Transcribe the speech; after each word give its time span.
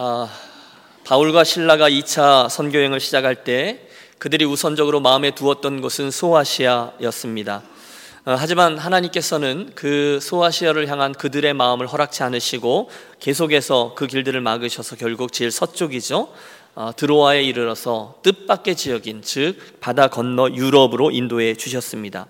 아, 0.00 0.28
바울과 1.02 1.42
신라가 1.42 1.90
2차 1.90 2.48
선교행을 2.48 3.00
시작할 3.00 3.42
때 3.42 3.80
그들이 4.18 4.44
우선적으로 4.44 5.00
마음에 5.00 5.32
두었던 5.32 5.80
곳은 5.80 6.12
소아시아였습니다. 6.12 7.64
어, 8.24 8.36
하지만 8.38 8.78
하나님께서는 8.78 9.72
그 9.74 10.20
소아시아를 10.22 10.86
향한 10.86 11.12
그들의 11.12 11.52
마음을 11.52 11.88
허락치 11.88 12.22
않으시고 12.22 12.90
계속해서 13.18 13.94
그 13.96 14.06
길들을 14.06 14.40
막으셔서 14.40 14.94
결국 14.94 15.32
제일 15.32 15.50
서쪽이죠. 15.50 16.32
어, 16.76 16.92
드로아에 16.94 17.42
이르러서 17.42 18.20
뜻밖의 18.22 18.76
지역인 18.76 19.22
즉 19.22 19.56
바다 19.80 20.06
건너 20.06 20.48
유럽으로 20.48 21.10
인도해 21.10 21.56
주셨습니다. 21.56 22.28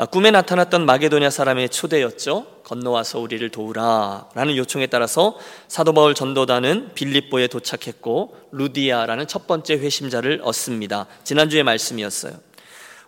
아, 0.00 0.06
꿈에 0.06 0.30
나타났던 0.30 0.86
마게도냐 0.86 1.28
사람의 1.28 1.70
초대였죠. 1.70 2.46
건너와서 2.62 3.18
우리를 3.18 3.48
도우라라는 3.48 4.56
요청에 4.56 4.86
따라서 4.86 5.36
사도 5.66 5.92
바울 5.92 6.14
전도단은 6.14 6.94
빌립보에 6.94 7.48
도착했고 7.48 8.36
루디아라는 8.52 9.26
첫 9.26 9.48
번째 9.48 9.74
회심자를 9.74 10.40
얻습니다. 10.44 11.08
지난주의 11.24 11.64
말씀이었어요. 11.64 12.34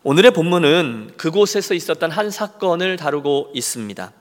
오늘의 0.03 0.33
본문은 0.33 1.13
그곳에서 1.17 1.75
있었던 1.75 2.11
한 2.11 2.29
사건을 2.29 2.97
다루고 2.97 3.53
있습니다. 3.55 4.13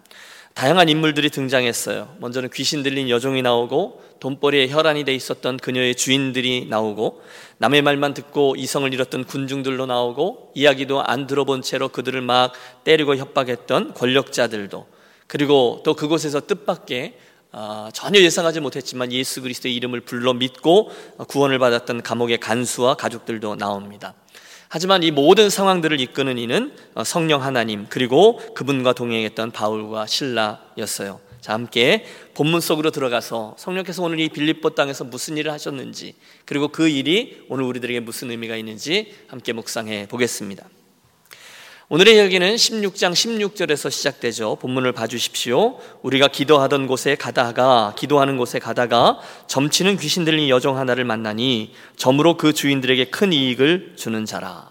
다양한 0.60 0.90
인물들이 0.90 1.30
등장했어요. 1.30 2.18
먼저는 2.20 2.50
귀신 2.54 2.84
들린 2.84 3.10
여종이 3.10 3.42
나오고 3.42 4.04
돈벌이에 4.20 4.68
혈안이 4.68 5.06
돼 5.06 5.16
있었던 5.16 5.56
그녀의 5.56 5.96
주인들이 5.96 6.66
나오고 6.70 7.22
남의 7.60 7.82
말만 7.82 8.14
듣고 8.14 8.58
이성을 8.58 8.94
잃었던 8.94 9.24
군중들로 9.24 9.86
나오고 9.86 10.52
이야기도 10.56 11.02
안 11.02 11.28
들어본 11.28 11.62
채로 11.62 11.88
그들을 11.88 12.20
막 12.20 12.52
때리고 12.84 13.16
협박했던 13.16 13.94
권력자들도 13.94 14.86
그리고 15.28 15.82
또 15.86 15.94
그곳에서 15.94 16.42
뜻밖의 16.42 17.14
아, 17.54 17.90
전혀 17.94 18.20
예상하지 18.20 18.60
못했지만 18.60 19.14
예수 19.14 19.42
그리스도의 19.42 19.74
이름을 19.76 20.02
불러 20.02 20.34
믿고 20.34 20.92
구원을 21.30 21.58
받았던 21.60 22.04
감옥의 22.04 22.42
간수와 22.42 22.96
가족들도 22.96 23.56
나옵니다. 23.56 24.14
하지만 24.70 25.02
이 25.02 25.10
모든 25.10 25.50
상황들을 25.50 26.00
이끄는 26.00 26.38
이는 26.38 26.72
성령 27.04 27.42
하나님 27.42 27.88
그리고 27.90 28.38
그분과 28.54 28.94
동행했던 28.94 29.52
바울과 29.52 30.06
신라였어요. 30.06 31.20
자, 31.42 31.54
함께 31.54 32.06
본문 32.36 32.62
속으로 32.62 32.92
들어가서 32.92 33.56
성령께서 33.58 34.04
오늘 34.04 34.20
이 34.20 34.30
빌립보 34.30 34.76
땅에서 34.76 35.06
무슨 35.06 35.38
일을 35.38 35.52
하셨는지 35.52 36.14
그리고 36.46 36.68
그 36.68 36.88
일이 36.88 37.46
오늘 37.50 37.64
우리들에게 37.66 38.00
무슨 38.02 38.30
의미가 38.30 38.58
있는지 38.58 39.14
함께 39.28 39.54
묵상해 39.54 40.08
보겠습니다. 40.08 40.66
오늘의 41.92 42.18
이야기는 42.18 42.54
16장 42.54 43.14
16절에서 43.14 43.90
시작되죠. 43.90 44.58
본문을 44.58 44.92
봐주십시오. 44.92 45.80
우리가 46.04 46.28
기도하던 46.28 46.86
곳에 46.86 47.16
가다가, 47.16 47.96
기도하는 47.98 48.38
곳에 48.38 48.60
가다가 48.60 49.18
점치는 49.48 49.98
귀신 49.98 50.24
들린 50.24 50.50
여종 50.50 50.78
하나를 50.78 51.04
만나니 51.04 51.74
점으로 51.98 52.38
그 52.38 52.54
주인들에게 52.54 53.06
큰 53.06 53.34
이익을 53.34 53.94
주는 53.96 54.24
자라. 54.28 54.70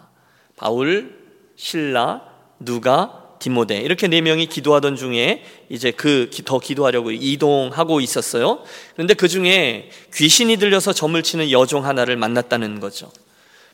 바울, 0.55 1.19
신라, 1.57 2.23
누가, 2.61 3.25
디모데 3.41 3.81
이렇게 3.81 4.07
네 4.07 4.21
명이 4.21 4.47
기도하던 4.47 4.95
중에 4.95 5.43
이제 5.71 5.91
그 5.91 6.31
더 6.45 6.61
기도하려고 6.61 7.11
이동하고 7.11 8.01
있었어요. 8.01 8.63
그런데 8.93 9.15
그 9.15 9.27
중에 9.27 9.91
귀신이 10.15 10.57
들려서 10.59 10.93
점을 10.93 11.21
치는 11.21 11.51
여종 11.51 11.85
하나를 11.85 12.17
만났다는 12.17 12.79
거죠. 12.79 13.11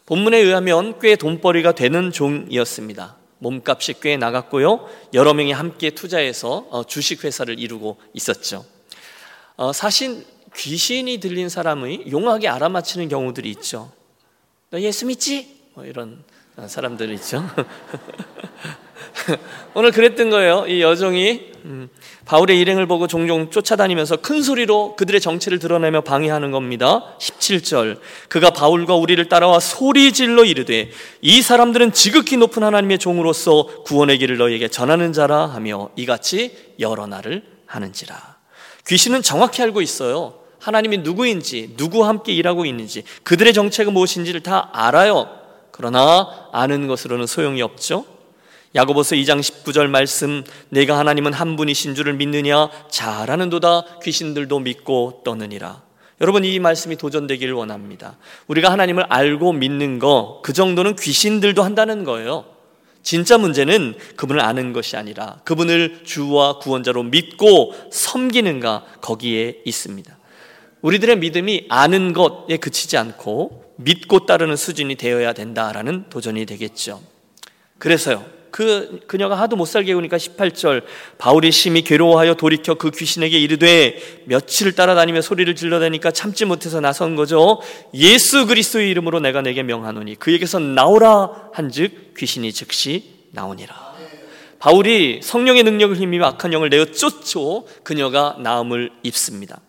본문에 0.07 0.39
의하면 0.39 0.99
꽤 0.99 1.17
돈벌이가 1.17 1.73
되는 1.73 2.11
종이었습니다. 2.11 3.24
몸값이 3.45 4.01
꽤 4.01 4.17
나갔고요. 4.17 4.89
여러 5.13 5.35
명이 5.35 5.53
함께 5.53 5.91
투자해서 5.91 6.67
어, 6.71 6.85
주식 6.85 7.25
회사를 7.25 7.61
이루고 7.61 7.99
있었죠. 8.15 8.65
어, 9.57 9.73
사실 9.73 10.25
귀신이 10.57 11.19
들린 11.19 11.51
사람의 11.51 12.11
용하게 12.11 12.49
알아맞히는 12.49 13.09
경우들이 13.09 13.51
있죠. 13.51 13.93
너 14.71 14.81
예수 14.81 15.05
믿지? 15.07 15.61
뭐 15.75 15.85
이런 15.85 16.25
사람들 16.67 17.13
있죠. 17.13 17.45
오늘 19.75 19.91
그랬던 19.91 20.31
거예요. 20.31 20.67
이 20.67 20.81
여종이 20.83 21.53
음, 21.65 21.89
바울의 22.27 22.59
일행을 22.61 22.87
보고 22.87 23.07
종종 23.07 23.51
쫓아다니면서 23.51 24.17
큰 24.17 24.43
소리로 24.43 24.97
그들의 24.97 25.21
정체를 25.21 25.59
드러내며 25.59 26.03
방해하는 26.03 26.51
겁니다. 26.51 27.17
17절. 27.19 27.99
그가 28.29 28.51
바울과 28.51 28.95
우리를 28.97 29.29
따라와 29.29 29.61
소리 29.61 30.13
질러 30.13 30.45
이르되 30.45 30.91
이 31.23 31.43
사람들은 31.43 31.93
지극히 31.93 32.37
높은 32.37 32.63
하나님의 32.63 32.99
종으로서 32.99 33.83
구원의 33.85 34.19
길을 34.19 34.37
너희에게 34.37 34.69
전하는 34.69 35.13
자라 35.13 35.47
하며 35.47 35.91
이같이 35.97 36.75
여러 36.81 37.07
날을 37.07 37.43
하는지라. 37.67 38.37
귀신은 38.87 39.23
정확히 39.23 39.63
알고 39.63 39.81
있어요. 39.81 40.41
하나님이 40.61 40.99
누구인지, 40.99 41.75
누구와 41.77 42.09
함께 42.09 42.33
일하고 42.33 42.65
있는지, 42.65 43.05
그들의 43.23 43.53
정체가 43.53 43.91
무엇인지를 43.91 44.43
다 44.43 44.71
알아요. 44.73 45.29
그러나 45.71 46.49
아는 46.53 46.87
것으로는 46.87 47.27
소용이 47.27 47.61
없죠. 47.61 48.14
야고보서 48.75 49.15
2장 49.17 49.41
19절 49.41 49.87
말씀 49.87 50.43
내가 50.69 50.99
하나님은 50.99 51.33
한 51.33 51.57
분이신 51.57 51.95
줄을 51.95 52.15
믿느냐 52.15 52.71
잘하는도다 52.91 54.01
귀신들도 54.03 54.59
믿고 54.59 55.23
떠느니라. 55.25 55.83
여러분 56.21 56.45
이 56.45 56.59
말씀이 56.59 56.97
도전되기를 56.97 57.55
원합니다. 57.55 58.17
우리가 58.49 58.71
하나님을 58.73 59.05
알고 59.09 59.53
믿는 59.53 59.99
거 59.99 60.41
그 60.43 60.53
정도는 60.53 60.97
귀신들도 60.97 61.63
한다는 61.63 62.05
거예요. 62.05 62.47
진짜 63.03 63.37
문제는 63.39 63.95
그분을 64.17 64.41
아는 64.41 64.73
것이 64.73 64.97
아니라 64.97 65.39
그분을 65.45 66.01
주와 66.05 66.59
구원자로 66.59 67.03
믿고 67.05 67.75
섬기는가 67.93 68.85
거기에 69.03 69.61
있습니다. 69.65 70.17
우리들의 70.81 71.19
믿음이 71.19 71.67
아는 71.69 72.13
것에 72.13 72.57
그치지 72.57 72.97
않고 72.97 73.75
믿고 73.77 74.27
따르는 74.27 74.57
수준이 74.57 74.97
되어야 74.97 75.33
된다라는 75.33 76.09
도전이 76.11 76.47
되겠죠. 76.47 77.03
그래서요. 77.79 78.25
그 78.55 79.01
그녀가 79.09 79.35
하도 79.35 79.57
못 79.57 79.65
살게 79.65 79.93
구니까 79.95 80.17
18절 80.17 80.85
바울이 81.19 81.51
심히 81.51 81.83
괴로워하여 81.83 82.35
돌이켜 82.35 82.75
그 82.75 82.93
귀신에게 82.93 83.37
이르되 83.37 83.99
며칠을 84.27 84.77
따라다니며 84.77 85.23
소리를 85.23 85.57
질러대니까 85.57 86.13
참지 86.13 86.45
못해서 86.45 86.79
나선 86.79 87.17
거죠. 87.17 87.61
예수 87.95 88.47
그리스도의 88.47 88.91
이름으로 88.91 89.19
내가 89.19 89.43
내게 89.43 89.65
명하노니 89.65 90.21
그에게서 90.21 90.61
나오라 90.61 91.51
한즉 91.53 92.15
귀신이 92.17 92.53
즉시 92.53 93.03
나오니라. 93.33 93.75
바울이 94.61 95.19
성령의 95.21 95.65
능력을 95.65 95.97
힘입어 95.97 96.25
악한 96.25 96.53
영을 96.53 96.69
내어 96.71 96.85
쫓죠. 96.85 97.67
그녀가 97.83 98.37
나음을 98.39 98.93
입습니다. 99.03 99.63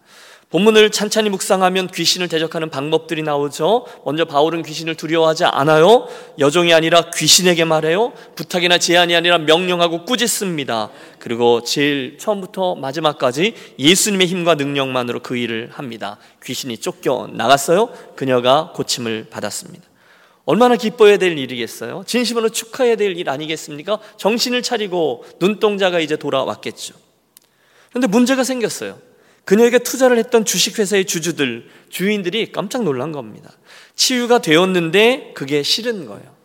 본문을 0.56 0.90
찬찬히 0.90 1.30
묵상하면 1.32 1.88
귀신을 1.88 2.30
대적하는 2.30 2.70
방법들이 2.70 3.24
나오죠. 3.24 3.88
먼저 4.06 4.24
바울은 4.24 4.64
귀신을 4.64 4.96
두려워하지 4.96 5.44
않아요. 5.44 6.08
여종이 6.40 6.74
아니라 6.74 7.10
귀신에게 7.14 7.66
말해요. 7.66 8.14
부탁이나 8.36 8.78
제안이 8.78 9.14
아니라 9.14 9.38
명령하고 9.38 10.06
꾸짖습니다. 10.06 10.92
그리고 11.20 11.62
제일 11.62 12.18
처음부터 12.18 12.76
마지막까지 12.76 13.54
예수님의 13.78 14.28
힘과 14.28 14.56
능력만으로 14.56 15.20
그 15.20 15.36
일을 15.36 15.72
합니다. 15.74 16.20
귀신이 16.46 16.78
쫓겨 16.78 17.28
나갔어요. 17.34 17.90
그녀가 18.16 18.72
고침을 18.74 19.28
받았습니다. 19.30 19.84
얼마나 20.46 20.78
기뻐해야 20.78 21.18
될 21.18 21.38
일이겠어요? 21.38 22.06
진심으로 22.08 22.48
축하해야 22.48 22.96
될 22.96 23.18
일 23.18 23.30
아니겠습니까? 23.30 24.00
정신을 24.16 24.62
차리고 24.62 25.26
눈동자가 25.42 26.00
이제 26.00 26.16
돌아왔겠죠. 26.16 26.94
그런데 27.90 28.08
문제가 28.08 28.46
생겼어요. 28.46 28.98
그녀에게 29.46 29.80
투자를 29.80 30.18
했던 30.18 30.44
주식회사의 30.44 31.06
주주들, 31.06 31.68
주인들이 31.90 32.52
깜짝 32.52 32.84
놀란 32.84 33.12
겁니다. 33.12 33.52
치유가 33.96 34.40
되었는데 34.40 35.32
그게 35.36 35.64
싫은 35.64 36.08
거예요. 36.08 36.36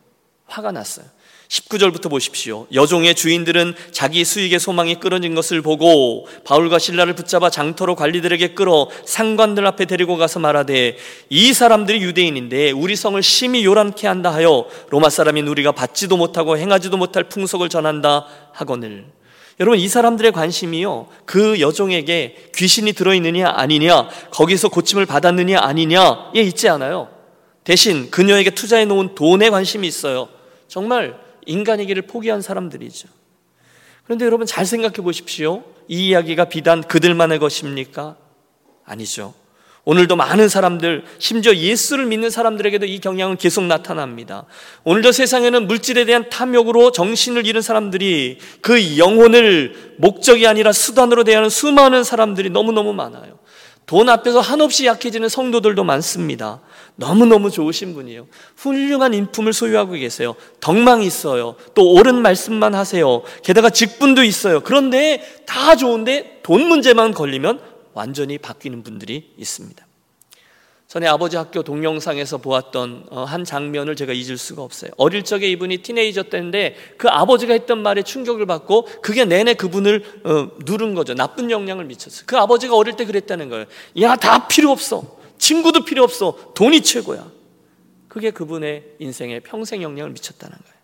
화가 0.47 0.73
났어요. 0.73 1.07
19절부터 1.51 2.09
보십시오. 2.09 2.69
여종의 2.73 3.17
주인들은 3.17 3.75
자기 3.91 4.25
수익의 4.25 4.61
소망이 4.61 5.01
끊어진 5.01 5.35
것을 5.35 5.63
보고 5.63 6.29
바울과 6.45 6.79
신라를 6.79 7.15
붙잡아 7.15 7.51
장터로 7.51 7.97
관리들에게 7.97 8.55
끌어 8.55 8.89
상관들 9.05 9.67
앞에 9.67 9.87
데리고 9.87 10.17
가서 10.17 10.39
말하되 10.39 10.97
이 11.29 11.53
사람들이 11.53 12.03
유대인인데 12.03 12.71
우리 12.71 12.95
성을 12.95 13.21
심히 13.21 13.65
요란케 13.65 14.07
한다 14.07 14.33
하여 14.33 14.69
로마 14.91 15.11
사람인 15.11 15.49
우리가 15.49 15.73
받지도 15.73 16.17
못하고 16.17 16.57
행하지도 16.57 16.97
못할 16.97 17.25
풍속을 17.25 17.69
전한다 17.69 18.27
하거늘 18.53 19.07
여러분 19.61 19.79
이 19.79 19.89
사람들의 19.89 20.33
관심이요. 20.33 21.07
그 21.27 21.61
여종에게 21.61 22.51
귀신이 22.55 22.95
들어있느냐 22.95 23.47
아니냐 23.55 24.09
거기서 24.31 24.71
고침을 24.71 25.05
받았느냐 25.05 25.61
아니냐에 25.61 26.41
있지 26.41 26.69
않아요. 26.71 27.11
대신 27.63 28.11
그녀에게 28.11 28.51
투자해 28.51 28.87
놓은 28.87 29.15
돈에 29.15 29.51
관심이 29.51 29.87
있어요. 29.87 30.31
정말 30.67 31.21
인간이기를 31.45 32.03
포기한 32.03 32.41
사람들이죠. 32.41 33.09
그런데 34.05 34.25
여러분 34.25 34.47
잘 34.47 34.65
생각해 34.65 34.97
보십시오. 34.97 35.63
이 35.89 36.09
이야기가 36.09 36.47
비단 36.47 36.83
그들만의 36.83 37.39
것입니까? 37.39 38.17
아니죠 38.85 39.35
오늘도 39.85 40.17
많은 40.17 40.49
사람들, 40.49 41.05
심지어 41.19 41.55
예수를 41.55 42.07
믿는 42.07 42.31
사람들에게도 42.31 42.87
이 42.87 42.99
경향은 42.99 43.37
계속 43.37 43.65
나타납니다. 43.65 44.45
오늘도 44.85 45.13
세상에는 45.13 45.67
물질에 45.67 46.05
대한 46.05 46.29
탐욕으로 46.29 46.93
정신을 46.93 47.47
잃은 47.47 47.63
사람들이 47.63 48.39
그 48.61 48.99
영혼을 48.99 49.95
목적이 49.97 50.47
아니라 50.47 50.73
수단으로 50.73 51.25
대하는 51.25 51.49
수많은 51.49 52.05
사람들이 52.05 52.51
너무너무 52.51 52.93
많아요. 52.93 53.39
돈 53.87 54.09
앞에서 54.09 54.39
한없이 54.39 54.87
약해지는 54.87 55.29
성도들도 55.29 55.83
많습니다. 55.83 56.61
너무너무 56.95 57.51
좋으신 57.51 57.95
분이에요. 57.95 58.29
훌륭한 58.57 59.15
인품을 59.15 59.53
소유하고 59.53 59.95
계세요. 59.95 60.37
덕망이 60.61 61.05
있어요. 61.05 61.57
또 61.75 61.91
옳은 61.95 62.23
말씀만 62.23 62.77
하세요. 62.77 63.23
게다가 63.43 63.69
직분도 63.69 64.23
있어요. 64.23 64.61
그런데 64.61 65.25
다 65.45 65.75
좋은데 65.75 66.39
돈 66.45 66.69
문제만 66.69 67.15
걸리면 67.15 67.70
완전히 67.95 68.39
바뀌는 68.39 68.83
분들이 68.83 69.33
있습니다. 69.37 69.87
전에 70.91 71.07
아버지 71.07 71.37
학교 71.37 71.63
동영상에서 71.63 72.39
보았던 72.39 73.07
어, 73.11 73.23
한 73.23 73.45
장면을 73.45 73.95
제가 73.95 74.13
잊을 74.13 74.37
수가 74.37 74.63
없어요. 74.63 74.91
어릴 74.97 75.23
적에 75.23 75.49
이분이 75.49 75.79
티네이저 75.79 76.25
때인데 76.25 76.75
그 76.99 77.09
아버지가 77.09 77.53
했던 77.53 77.79
말에 77.79 78.03
충격을 78.03 78.45
받고 78.47 78.87
그게 79.01 79.25
내내 79.25 79.55
그분을 79.55 80.23
어, 80.25 80.51
누른 80.65 80.97
거죠. 80.97 81.15
나쁜 81.15 81.53
영향을 81.53 81.85
미쳤어요. 81.85 82.25
그 82.27 82.37
아버지가 82.37 82.77
어릴 82.77 82.97
때 82.97 83.05
그랬다는 83.05 83.49
거예요. 83.51 83.67
야, 84.01 84.17
다 84.17 84.49
필요 84.49 84.73
없어. 84.73 85.17
친구도 85.39 85.85
필요 85.85 86.03
없어. 86.03 86.53
돈이 86.55 86.83
최고야. 86.83 87.31
그게 88.09 88.33
그분의 88.33 88.83
인생에 88.99 89.39
평생 89.39 89.83
영향을 89.83 90.11
미쳤다는 90.11 90.59
거예요. 90.59 90.81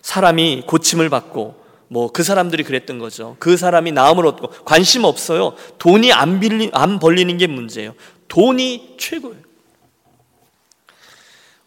사람이 0.00 0.62
고침을 0.66 1.10
받고 1.10 1.63
뭐 1.88 2.08
그 2.08 2.22
사람들이 2.22 2.64
그랬던 2.64 2.98
거죠. 2.98 3.36
그 3.38 3.56
사람이 3.56 3.92
나음을 3.92 4.26
얻고 4.26 4.48
관심 4.64 5.04
없어요. 5.04 5.54
돈이 5.78 6.12
안, 6.12 6.40
빌리, 6.40 6.70
안 6.72 6.98
벌리는 6.98 7.36
게 7.36 7.46
문제예요. 7.46 7.94
돈이 8.28 8.94
최고예요. 8.98 9.43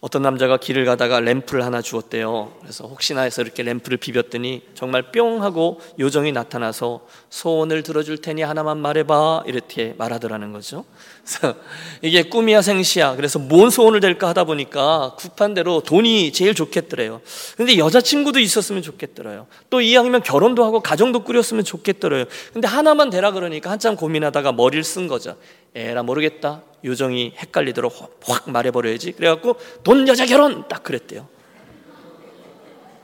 어떤 0.08 0.22
남자가 0.22 0.56
길을 0.56 0.86
가다가 0.86 1.20
램프를 1.20 1.66
하나 1.66 1.82
주었대요. 1.82 2.54
그래서 2.62 2.88
혹시나 2.88 3.24
해서 3.24 3.42
이렇게 3.42 3.62
램프를 3.62 3.98
비볐더니 3.98 4.62
정말 4.74 5.12
뿅 5.12 5.44
하고 5.44 5.82
요정이 6.00 6.32
나타나서 6.32 7.06
소원을 7.30 7.84
들어줄 7.84 8.20
테니 8.20 8.42
하나만 8.42 8.78
말해봐 8.78 9.44
이렇게 9.48 9.96
말하더라는 9.98 10.54
거죠. 10.54 10.86
그래서 11.26 11.60
이게 12.02 12.24
꿈이야 12.24 12.62
생시야. 12.62 13.18
그래서 13.18 13.38
뭔 13.38 13.70
소원을 13.70 14.00
될까 14.00 14.30
하다 14.30 14.46
보니까 14.46 15.18
kup한 15.20 15.54
대로 15.54 15.82
돈이 15.82 16.32
제일 16.32 16.54
좋겠더래요. 16.54 17.20
근데 17.58 17.78
여자친구도 17.78 18.40
있었으면 18.40 18.84
좋겠더래요. 18.84 19.48
또 19.70 19.82
이왕이면 19.82 20.24
결혼도 20.24 20.64
하고 20.64 20.80
가정도 20.80 21.26
꾸렸으면 21.26 21.66
좋겠더래요. 21.66 22.24
근데 22.54 22.66
하나만 22.66 23.10
되라 23.10 23.32
그러니까 23.32 23.72
한참 23.72 23.98
고민하다가 23.98 24.54
머리를 24.54 24.86
쓴 24.86 25.10
거죠. 25.10 25.36
에라 25.76 26.04
모르겠다. 26.04 26.62
요정이 26.84 27.34
헷갈리도록 27.38 28.20
확 28.26 28.50
말해버려야지. 28.50 29.14
그래갖고 29.14 29.58
돈 29.84 30.08
여자 30.08 30.26
결혼 30.26 30.68
딱 30.68 30.84
그랬대요. 30.84 31.28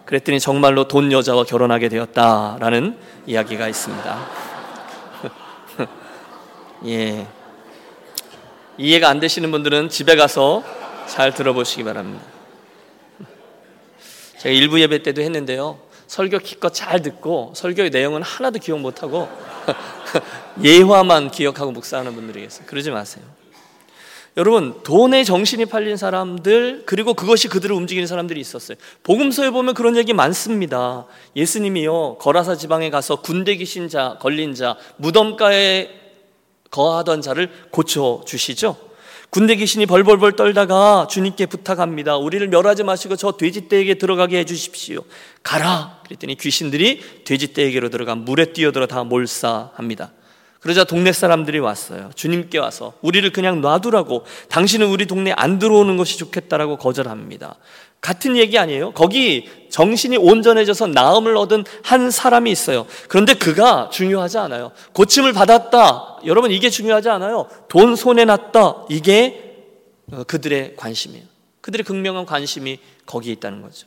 그랬더니 0.06 0.40
정말로 0.40 0.88
돈 0.88 1.12
여자와 1.12 1.44
결혼하게 1.46 1.90
되었다라는 1.90 2.98
이야기가 3.26 3.68
있습니다. 3.68 4.30
예. 6.88 7.28
이해가 8.78 9.08
안 9.08 9.20
되시는 9.20 9.52
분들은 9.52 9.90
집에 9.90 10.16
가서 10.16 10.64
잘 11.08 11.34
들어보시기 11.34 11.84
바랍니다. 11.84 12.24
제가 14.40 14.54
일부 14.54 14.80
예배 14.82 15.04
때도 15.04 15.22
했는데요. 15.22 15.80
설교 16.08 16.40
기껏 16.40 16.70
잘 16.70 17.02
듣고 17.02 17.54
설교의 17.56 17.90
내용은 17.90 18.22
하나도 18.22 18.60
기억 18.60 18.80
못하고 18.80 19.30
예화만 20.64 21.32
기억하고 21.32 21.72
묵사하는 21.72 22.14
분들이 22.14 22.42
계세요. 22.42 22.68
그러지 22.68 22.92
마세요. 22.92 23.24
여러분 24.36 24.82
돈에 24.84 25.24
정신이 25.24 25.66
팔린 25.68 25.96
사람들 25.96 26.84
그리고 26.86 27.14
그것이 27.14 27.48
그들을 27.48 27.76
움직이는 27.76 28.08
사람들이 28.08 28.40
있었어요. 28.40 28.78
복음서에 29.04 29.52
보면 29.52 29.76
그런 29.76 29.96
얘기 29.96 30.14
많습니다. 30.14 31.06
예수님이요 31.36 32.18
거라사 32.20 32.56
지방에 32.56 32.90
가서 32.90 33.18
군대 33.18 33.56
귀신 33.56 33.90
자 33.90 34.18
걸린 34.20 34.56
자 34.56 34.76
무덤가에 34.98 35.90
거하던 36.72 37.22
자를 37.22 37.52
고쳐 37.70 38.24
주시죠. 38.26 38.76
군대 39.30 39.56
귀신이 39.56 39.86
벌벌벌 39.86 40.36
떨다가 40.36 41.08
주님께 41.10 41.48
부탁합니다. 41.48 42.18
우리를 42.18 42.48
멸하지 42.50 42.84
마시고 42.84 43.16
저 43.16 43.32
돼지떼에게 43.32 43.96
들어가게 43.96 44.40
해 44.40 44.46
주십시오. 44.46 45.02
가라. 45.42 46.02
그랬더니 46.06 46.36
귀신들이 46.36 47.02
돼지떼에게로 47.24 47.90
들어가 47.90 48.14
물에 48.14 48.54
뛰어들어 48.54 48.86
다 48.86 49.04
몰사합니다. 49.04 50.12
그러자 50.64 50.86
동네 50.86 51.12
사람들이 51.12 51.60
왔어요. 51.60 52.10
주님께 52.16 52.58
와서 52.58 52.94
우리를 53.02 53.30
그냥 53.34 53.60
놔두라고 53.60 54.24
당신은 54.48 54.88
우리 54.88 55.06
동네 55.08 55.34
안 55.36 55.60
들어오는 55.60 55.98
것이 55.98 56.18
좋겠다라고 56.18 56.78
거절합니다. 56.78 57.58
같은 58.00 58.38
얘기 58.38 58.58
아니에요? 58.58 58.94
거기 58.94 59.50
정신이 59.70 60.16
온전해져서 60.16 60.88
나음을 60.88 61.36
얻은 61.36 61.66
한 61.84 62.10
사람이 62.12 62.50
있어요. 62.50 62.86
그런데 63.10 63.34
그가 63.34 63.90
중요하지 63.92 64.38
않아요. 64.38 64.72
고침을 64.94 65.34
받았다. 65.34 66.20
여러분 66.26 66.50
이게 66.50 66.70
중요하지 66.70 67.10
않아요. 67.10 67.50
돈 67.68 67.98
손에 67.98 68.24
났다. 68.24 68.86
이게 68.90 69.66
어, 70.14 70.24
그들의 70.24 70.78
관심이에요. 70.78 71.26
그들의 71.60 71.84
극명한 71.84 72.26
관심이 72.26 72.80
거기에 73.06 73.34
있다는 73.34 73.62
거죠. 73.62 73.86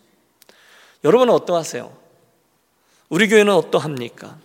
여러분은 1.05 1.33
어떠하세요? 1.33 1.91
우리 3.09 3.29
교회는 3.29 3.55
어떠합니까? 3.55 4.37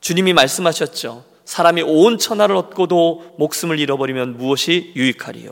주님이 0.00 0.32
말씀하셨죠. 0.32 1.29
사람이 1.50 1.82
온 1.82 2.16
천하를 2.16 2.54
얻고도 2.54 3.34
목숨을 3.36 3.80
잃어버리면 3.80 4.38
무엇이 4.38 4.92
유익하리요? 4.94 5.50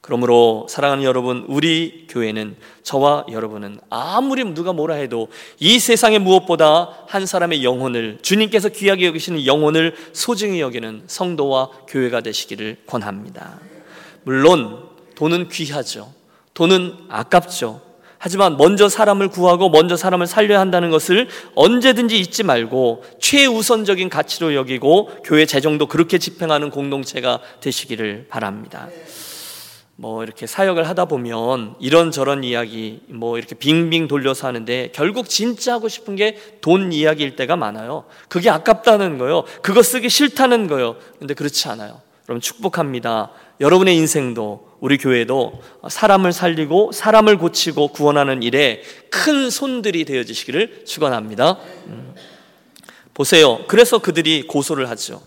그러므로 0.00 0.66
사랑하는 0.70 1.04
여러분, 1.04 1.44
우리 1.46 2.06
교회는 2.08 2.56
저와 2.82 3.26
여러분은 3.30 3.80
아무리 3.90 4.42
누가 4.54 4.72
뭐라 4.72 4.94
해도 4.94 5.28
이 5.58 5.78
세상의 5.78 6.20
무엇보다 6.20 7.04
한 7.06 7.26
사람의 7.26 7.62
영혼을 7.62 8.18
주님께서 8.22 8.70
귀하게 8.70 9.08
여기시는 9.08 9.44
영혼을 9.44 9.94
소중히 10.14 10.62
여기는 10.62 11.02
성도와 11.06 11.68
교회가 11.86 12.22
되시기를 12.22 12.78
권합니다. 12.86 13.60
물론 14.22 14.88
돈은 15.16 15.50
귀하죠. 15.50 16.14
돈은 16.54 16.94
아깝죠. 17.10 17.89
하지만 18.22 18.58
먼저 18.58 18.90
사람을 18.90 19.28
구하고 19.28 19.70
먼저 19.70 19.96
사람을 19.96 20.26
살려야 20.26 20.60
한다는 20.60 20.90
것을 20.90 21.28
언제든지 21.54 22.20
잊지 22.20 22.42
말고 22.42 23.02
최우선적인 23.18 24.10
가치로 24.10 24.54
여기고 24.54 25.22
교회 25.24 25.46
재정도 25.46 25.86
그렇게 25.86 26.18
집행하는 26.18 26.68
공동체가 26.68 27.40
되시기를 27.60 28.26
바랍니다. 28.28 28.88
뭐 29.96 30.22
이렇게 30.22 30.46
사역을 30.46 30.86
하다 30.88 31.06
보면 31.06 31.76
이런저런 31.80 32.44
이야기 32.44 33.00
뭐 33.08 33.38
이렇게 33.38 33.54
빙빙 33.54 34.06
돌려서 34.06 34.46
하는데 34.46 34.90
결국 34.94 35.28
진짜 35.28 35.72
하고 35.74 35.88
싶은 35.88 36.16
게 36.16 36.36
돈 36.60 36.92
이야기일 36.92 37.36
때가 37.36 37.56
많아요. 37.56 38.04
그게 38.28 38.50
아깝다는 38.50 39.16
거요. 39.16 39.44
그거 39.62 39.82
쓰기 39.82 40.10
싫다는 40.10 40.66
거요. 40.66 40.96
근데 41.18 41.32
그렇지 41.32 41.68
않아요. 41.68 42.02
여러분 42.28 42.42
축복합니다. 42.42 43.30
여러분의 43.60 43.96
인생도 43.96 44.69
우리 44.80 44.96
교회도 44.98 45.62
사람을 45.88 46.32
살리고 46.32 46.92
사람을 46.92 47.38
고치고 47.38 47.88
구원하는 47.88 48.42
일에 48.42 48.82
큰 49.10 49.50
손들이 49.50 50.04
되어지시기를 50.04 50.84
축원합니다. 50.86 51.58
음. 51.86 52.14
보세요. 53.12 53.60
그래서 53.68 53.98
그들이 53.98 54.46
고소를 54.46 54.88
하죠. 54.88 55.22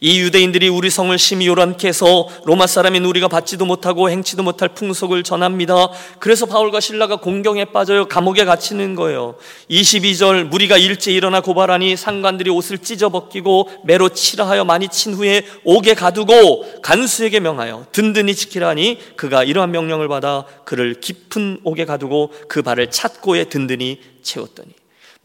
이 0.00 0.20
유대인들이 0.20 0.68
우리 0.68 0.90
성을 0.90 1.16
심히 1.18 1.48
요란케 1.48 1.88
해서 1.88 2.28
로마 2.44 2.68
사람인 2.68 3.04
우리가 3.04 3.26
받지도 3.26 3.64
못하고 3.64 4.08
행치도 4.10 4.44
못할 4.44 4.68
풍속을 4.68 5.24
전합니다. 5.24 5.88
그래서 6.20 6.46
바울과 6.46 6.78
신라가 6.78 7.16
공경에 7.16 7.64
빠져요. 7.64 8.06
감옥에 8.06 8.44
갇히는 8.44 8.94
거예요. 8.94 9.34
22절 9.68 10.44
무리가 10.44 10.78
일제 10.78 11.10
일어나 11.10 11.40
고발하니 11.40 11.96
상관들이 11.96 12.48
옷을 12.48 12.78
찢어 12.78 13.08
벗기고 13.08 13.68
매로 13.82 14.10
치라하여 14.10 14.64
많이 14.64 14.88
친 14.88 15.14
후에 15.14 15.42
옥에 15.64 15.94
가두고 15.94 16.80
간수에게 16.80 17.40
명하여 17.40 17.86
든든히 17.90 18.36
지키라니 18.36 18.98
그가 19.16 19.42
이러한 19.42 19.72
명령을 19.72 20.06
받아 20.06 20.44
그를 20.64 21.00
깊은 21.00 21.60
옥에 21.64 21.84
가두고 21.84 22.32
그 22.46 22.62
발을 22.62 22.90
찾고에 22.90 23.44
든든히 23.44 23.98
채웠더니 24.22 24.77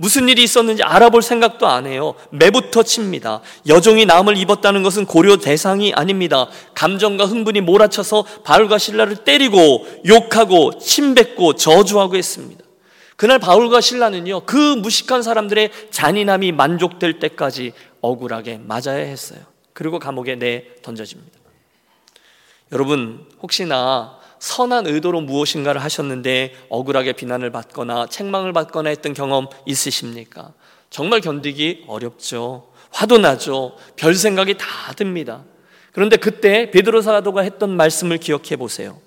무슨 0.03 0.27
일이 0.27 0.43
있었는지 0.43 0.83
알아볼 0.83 1.22
생각도 1.22 1.65
안 1.65 1.88
해요. 1.88 2.15
매부터 2.29 2.83
칩니다. 2.83 3.39
여종이 3.69 4.05
남을 4.05 4.36
입었다는 4.36 4.83
것은 4.83 5.05
고려 5.05 5.38
대상이 5.38 5.93
아닙니다. 5.93 6.50
감정과 6.75 7.24
흥분이 7.24 7.62
몰아쳐서 7.62 8.25
바울과 8.43 8.79
신라를 8.79 9.15
때리고 9.24 9.88
욕하고 10.05 10.77
침뱉고 10.77 11.53
저주하고 11.53 12.17
했습니다. 12.17 12.65
그날 13.15 13.39
바울과 13.39 13.79
신라는요, 13.79 14.41
그 14.41 14.57
무식한 14.75 15.24
사람들의 15.24 15.72
잔인함이 15.89 16.51
만족될 16.51 17.19
때까지 17.19 17.72
억울하게 18.01 18.60
맞아야 18.62 19.05
했어요. 19.05 19.39
그리고 19.72 20.00
감옥에 20.00 20.36
내 20.36 20.65
던져집니다. 20.81 21.39
여러분, 22.74 23.25
혹시나 23.41 24.17
선한 24.43 24.88
의도로 24.88 25.21
무엇인가를 25.21 25.81
하셨는데 25.81 26.53
억울하게 26.67 27.13
비난을 27.13 27.50
받거나 27.51 28.07
책망을 28.07 28.51
받거나 28.51 28.89
했던 28.89 29.13
경험 29.13 29.47
있으십니까? 29.65 30.51
정말 30.89 31.21
견디기 31.21 31.85
어렵죠. 31.88 32.67
화도 32.91 33.19
나죠. 33.19 33.77
별 33.95 34.13
생각이 34.13 34.57
다 34.57 34.65
듭니다. 34.97 35.45
그런데 35.93 36.17
그때 36.17 36.69
베드로 36.71 37.01
사도가 37.01 37.39
했던 37.39 37.77
말씀을 37.77 38.17
기억해 38.17 38.57
보세요. 38.57 39.00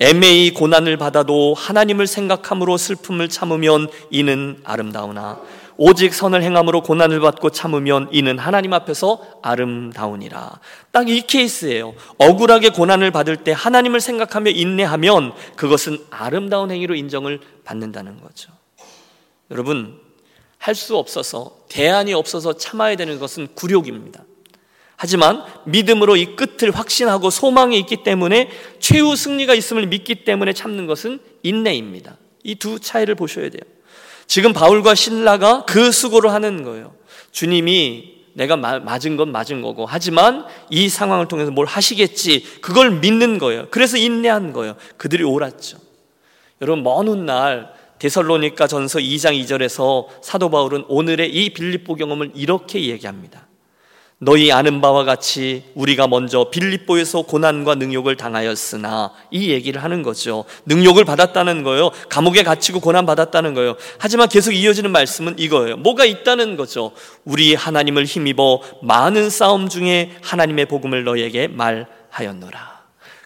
애매히 0.00 0.52
고난을 0.52 0.96
받아도 0.96 1.54
하나님을 1.54 2.08
생각함으로 2.08 2.76
슬픔을 2.76 3.28
참으면 3.28 3.88
이는 4.10 4.60
아름다우나 4.64 5.40
오직 5.76 6.14
선을 6.14 6.42
행함으로 6.42 6.82
고난을 6.82 7.20
받고 7.20 7.50
참으면 7.50 8.08
이는 8.12 8.38
하나님 8.38 8.72
앞에서 8.72 9.20
아름다우니라. 9.42 10.60
딱 10.92 11.08
이 11.08 11.22
케이스예요. 11.22 11.94
억울하게 12.18 12.70
고난을 12.70 13.10
받을 13.10 13.36
때 13.38 13.52
하나님을 13.52 14.00
생각하며 14.00 14.50
인내하면 14.52 15.32
그것은 15.56 15.98
아름다운 16.10 16.70
행위로 16.70 16.94
인정을 16.94 17.40
받는다는 17.64 18.20
거죠. 18.20 18.52
여러분, 19.50 20.00
할 20.58 20.74
수 20.74 20.96
없어서 20.96 21.58
대안이 21.68 22.14
없어서 22.14 22.56
참아야 22.56 22.96
되는 22.96 23.18
것은 23.18 23.48
굴욕입니다. 23.54 24.24
하지만 24.96 25.44
믿음으로 25.66 26.16
이 26.16 26.36
끝을 26.36 26.70
확신하고 26.70 27.28
소망이 27.28 27.78
있기 27.80 28.02
때문에 28.04 28.48
최후 28.78 29.16
승리가 29.16 29.54
있음을 29.54 29.86
믿기 29.88 30.24
때문에 30.24 30.52
참는 30.52 30.86
것은 30.86 31.18
인내입니다. 31.42 32.16
이 32.44 32.54
두 32.54 32.78
차이를 32.78 33.14
보셔야 33.14 33.50
돼요. 33.50 33.60
지금 34.26 34.52
바울과 34.52 34.94
신라가 34.94 35.64
그 35.64 35.92
수고를 35.92 36.32
하는 36.32 36.62
거예요. 36.64 36.94
주님이 37.30 38.14
내가 38.34 38.56
맞은 38.56 39.16
건 39.16 39.30
맞은 39.30 39.62
거고 39.62 39.86
하지만 39.86 40.44
이 40.68 40.88
상황을 40.88 41.28
통해서 41.28 41.50
뭘 41.50 41.66
하시겠지 41.66 42.44
그걸 42.60 42.90
믿는 43.00 43.38
거예요. 43.38 43.68
그래서 43.70 43.96
인내한 43.96 44.52
거예요. 44.52 44.76
그들이 44.96 45.22
옳았죠. 45.22 45.78
여러분 46.60 46.82
먼 46.82 47.08
훗날 47.08 47.72
데살로니가 47.98 48.66
전서 48.66 48.98
2장 48.98 49.40
2절에서 49.44 50.06
사도 50.20 50.50
바울은 50.50 50.84
오늘의 50.88 51.32
이 51.32 51.50
빌립보 51.54 51.94
경험을 51.94 52.32
이렇게 52.34 52.82
얘기합니다. 52.86 53.46
너희 54.18 54.52
아는 54.52 54.80
바와 54.80 55.04
같이 55.04 55.64
우리가 55.74 56.06
먼저 56.06 56.48
빌립보에서 56.50 57.22
고난과 57.22 57.74
능욕을 57.74 58.16
당하였으나 58.16 59.12
이 59.30 59.50
얘기를 59.50 59.82
하는 59.82 60.02
거죠. 60.02 60.44
능욕을 60.66 61.04
받았다는 61.04 61.62
거예요. 61.62 61.90
감옥에 62.08 62.42
갇히고 62.42 62.80
고난 62.80 63.06
받았다는 63.06 63.54
거예요. 63.54 63.76
하지만 63.98 64.28
계속 64.28 64.52
이어지는 64.52 64.92
말씀은 64.92 65.38
이거예요. 65.38 65.76
뭐가 65.78 66.04
있다는 66.04 66.56
거죠. 66.56 66.92
우리 67.24 67.54
하나님을 67.54 68.04
힘입어 68.04 68.60
많은 68.82 69.30
싸움 69.30 69.68
중에 69.68 70.16
하나님의 70.22 70.66
복음을 70.66 71.04
너에게 71.04 71.48
말하였노라. 71.48 72.74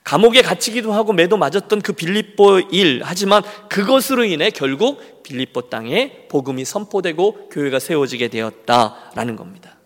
감옥에 0.02 0.40
갇히기도 0.40 0.94
하고 0.94 1.12
매도 1.12 1.36
맞았던 1.36 1.82
그 1.82 1.92
빌립보 1.92 2.60
일 2.72 3.02
하지만 3.04 3.42
그것으로 3.68 4.24
인해 4.24 4.48
결국 4.48 5.22
빌립보 5.22 5.68
땅에 5.68 6.26
복음이 6.30 6.64
선포되고 6.64 7.50
교회가 7.50 7.78
세워지게 7.78 8.28
되었다라는 8.28 9.36
겁니다. 9.36 9.77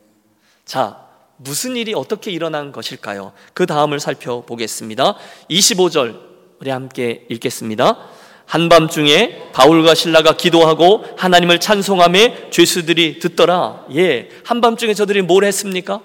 자, 0.64 1.06
무슨 1.36 1.76
일이 1.76 1.94
어떻게 1.94 2.30
일어난 2.30 2.72
것일까요? 2.72 3.32
그 3.52 3.66
다음을 3.66 3.98
살펴보겠습니다. 4.00 5.16
25절 5.50 6.20
우리 6.60 6.70
함께 6.70 7.26
읽겠습니다. 7.30 7.98
한밤중에 8.46 9.50
바울과 9.52 9.94
신라가 9.94 10.36
기도하고 10.36 11.04
하나님을 11.16 11.58
찬송함에 11.58 12.50
죄수들이 12.50 13.18
듣더라. 13.18 13.86
예, 13.94 14.28
한밤중에 14.44 14.94
저들이 14.94 15.22
뭘 15.22 15.44
했습니까? 15.44 16.00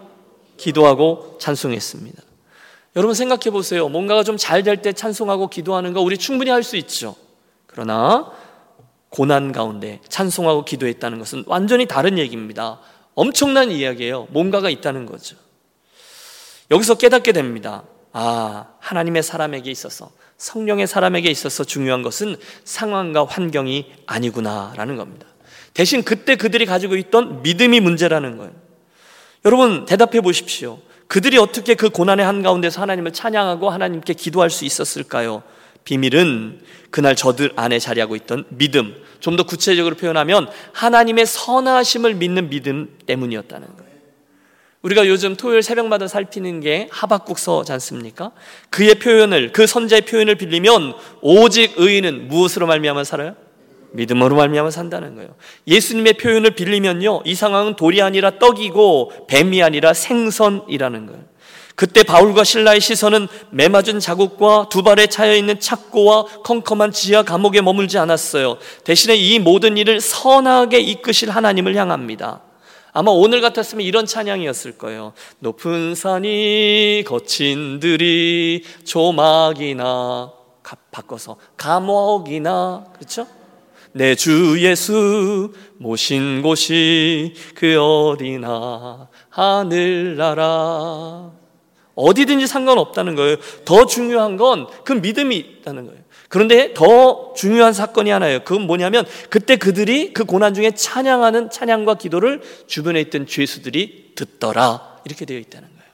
기도하고 0.56 1.38
찬송했습니다. 1.40 2.24
여러분 2.96 3.14
생각해 3.14 3.52
보세요. 3.52 3.90
뭔가가 3.90 4.24
좀 4.24 4.38
잘 4.38 4.64
될 4.64 4.82
때 4.82 4.92
찬송하고 4.94 5.50
기도하는 5.50 5.94
거 5.94 6.02
우리 6.02 6.18
충분히 6.18 6.50
할 6.50 6.64
수 6.64 6.78
있죠. 6.78 7.16
그러나 7.68 8.32
고난 9.10 9.52
가운데 9.52 10.00
찬송하고 10.10 10.66
기도했다는 10.66 11.20
것은 11.20 11.44
완전히 11.48 11.86
다른 11.86 12.18
얘기입니다. 12.18 12.80
엄청난 13.18 13.72
이야기예요. 13.72 14.28
뭔가가 14.30 14.70
있다는 14.70 15.08
거죠. 15.08 15.36
여기서 16.70 16.96
깨닫게 16.96 17.32
됩니다. 17.32 17.84
아, 18.14 18.68
하나님의 18.80 19.24
사람에게 19.24 19.72
있어서, 19.72 20.12
성령의 20.38 20.86
사람에게 20.86 21.28
있어서 21.32 21.64
중요한 21.64 22.04
것은 22.04 22.36
상황과 22.64 23.26
환경이 23.26 23.92
아니구나라는 24.06 24.98
겁니다. 24.98 25.26
대신 25.74 26.04
그때 26.04 26.36
그들이 26.36 26.68
가지고 26.68 26.96
있던 26.96 27.42
믿음이 27.42 27.80
문제라는 27.80 28.38
거예요. 28.38 28.52
여러분, 29.46 29.86
대답해 29.86 30.22
보십시오. 30.22 30.78
그들이 31.08 31.40
어떻게 31.40 31.74
그 31.74 31.90
고난의 31.90 32.24
한가운데서 32.24 32.82
하나님을 32.82 33.14
찬양하고 33.14 33.72
하나님께 33.72 34.14
기도할 34.14 34.52
수 34.52 34.64
있었을까요? 34.64 35.42
비밀은 35.88 36.60
그날 36.92 37.16
저들 37.16 37.54
안에 37.56 37.80
자리하고 37.80 38.18
있던 38.18 38.44
믿음, 38.50 38.94
좀 39.22 39.38
더 39.38 39.44
구체적으로 39.44 39.96
표현하면 39.96 40.50
하나님의 40.74 41.26
선하심을 41.26 42.16
믿는 42.16 42.50
믿음 42.50 42.98
때문이었다는 43.06 43.68
거예요. 43.68 43.88
우리가 44.82 45.08
요즘 45.08 45.38
토요일 45.38 45.64
새벽마다 45.64 46.10
살피는 46.10 46.60
게 46.60 46.90
하박국서지 46.92 47.72
않습니까? 47.72 48.32
그의 48.70 48.96
표현을 48.96 49.54
그 49.54 49.66
선자의 49.66 50.02
표현을 50.02 50.36
빌리면 50.36 50.94
오직 51.22 51.74
의인은 51.78 52.28
무엇으로 52.28 52.68
말미암아 52.68 53.06
살아요? 53.06 53.36
믿음으로 53.94 54.36
말미암아 54.36 54.70
산다는 54.72 55.16
거예요. 55.16 55.36
예수님의 55.68 56.14
표현을 56.14 56.52
빌리면요. 56.52 57.22
이 57.24 57.34
상황은 57.34 57.78
돌이 57.78 58.02
아니라 58.02 58.40
떡이고 58.40 59.28
뱀이 59.28 59.64
아니라 59.64 59.94
생선이라는 59.94 61.06
거예요. 61.06 61.24
그때 61.78 62.02
바울과 62.02 62.44
신라의 62.44 62.82
시선은 62.82 63.28
매맞은 63.52 64.00
자국과 64.00 64.68
두 64.72 64.82
발에 64.82 65.06
차여 65.06 65.36
있는 65.36 65.60
착고와 65.60 66.26
컴컴한 66.44 66.92
지하 66.92 67.22
감옥에 67.22 67.62
머물지 67.62 68.00
않았어요. 68.00 68.58
대신에 68.84 69.16
이 69.16 69.38
모든 69.38 69.78
일을 69.78 70.02
선하게 70.02 70.80
이끄실 70.80 71.30
하나님을 71.30 71.76
향합니다. 71.76 72.42
아마 72.94 73.12
오늘 73.12 73.42
같았으면 73.42 73.86
이런 73.86 74.08
찬양이었을 74.08 74.80
거예요. 74.80 75.14
높은 75.38 75.94
산이 75.94 77.04
거친 77.06 77.80
들이 77.80 78.64
조막이나 78.84 80.34
바꿔서 80.90 81.38
감옥이나 81.58 82.86
그렇죠? 82.96 83.28
내 83.92 84.16
주 84.16 84.58
예수 84.62 85.54
모신 85.78 86.42
곳이 86.42 87.36
그 87.54 87.80
어디나 87.80 89.10
하늘나라 89.30 90.58
어디든지 91.98 92.48
상관없다는 92.48 93.16
거예요. 93.16 93.36
더 93.66 93.86
중요한 93.86 94.38
건 94.38 94.68
그 94.86 94.94
믿음이 94.94 95.36
있다는 95.36 95.86
거예요. 95.88 96.00
그런데 96.30 96.74
더 96.74 97.34
중요한 97.36 97.74
사건이 97.74 98.10
하나예요. 98.10 98.44
그건 98.44 98.62
뭐냐면 98.68 99.06
그때 99.30 99.56
그들이 99.56 100.14
그 100.14 100.24
고난 100.26 100.54
중에 100.54 100.72
찬양하는 100.72 101.50
찬양과 101.50 101.96
기도를 101.96 102.42
주변에 102.68 103.02
있던 103.02 103.26
죄수들이 103.28 104.14
듣더라. 104.16 104.98
이렇게 105.06 105.26
되어 105.26 105.38
있다는 105.40 105.68
거예요. 105.70 105.92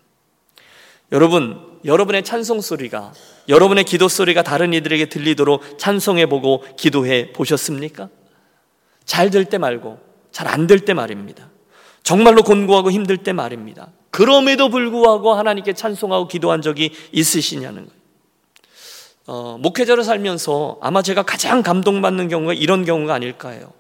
여러분, 1.12 1.80
여러분의 1.86 2.24
찬송 2.24 2.62
소리가 2.62 3.14
여러분의 3.48 3.84
기도 3.84 4.08
소리가 4.08 4.42
다른 4.42 4.74
이들에게 4.74 5.06
들리도록 5.08 5.78
찬송해 5.78 6.26
보고 6.28 6.64
기도해 6.78 7.32
보셨습니까? 7.34 8.10
잘 9.06 9.30
될 9.30 9.46
때 9.46 9.58
말고 9.58 10.00
잘 10.32 10.48
안 10.48 10.66
될 10.68 10.86
때 10.86 10.94
말입니다. 10.94 11.50
정말로 12.04 12.42
곤고하고 12.44 12.92
힘들 12.92 13.18
때 13.18 13.34
말입니다. 13.34 13.92
그럼에도 14.14 14.70
불구하고 14.70 15.34
하나님께 15.34 15.74
찬송하고 15.74 16.28
기도한 16.28 16.62
적이 16.62 16.92
있으시냐는 17.12 17.88
거예요. 17.88 18.04
어, 19.26 19.58
목회자로 19.60 20.04
살면서 20.04 20.78
아마 20.82 21.02
제가 21.02 21.24
가장 21.24 21.64
감동받는 21.64 22.28
경우가 22.28 22.54
이런 22.54 22.86
경우가 22.86 23.16
아닐까 23.16 23.50
해요. 23.50 23.72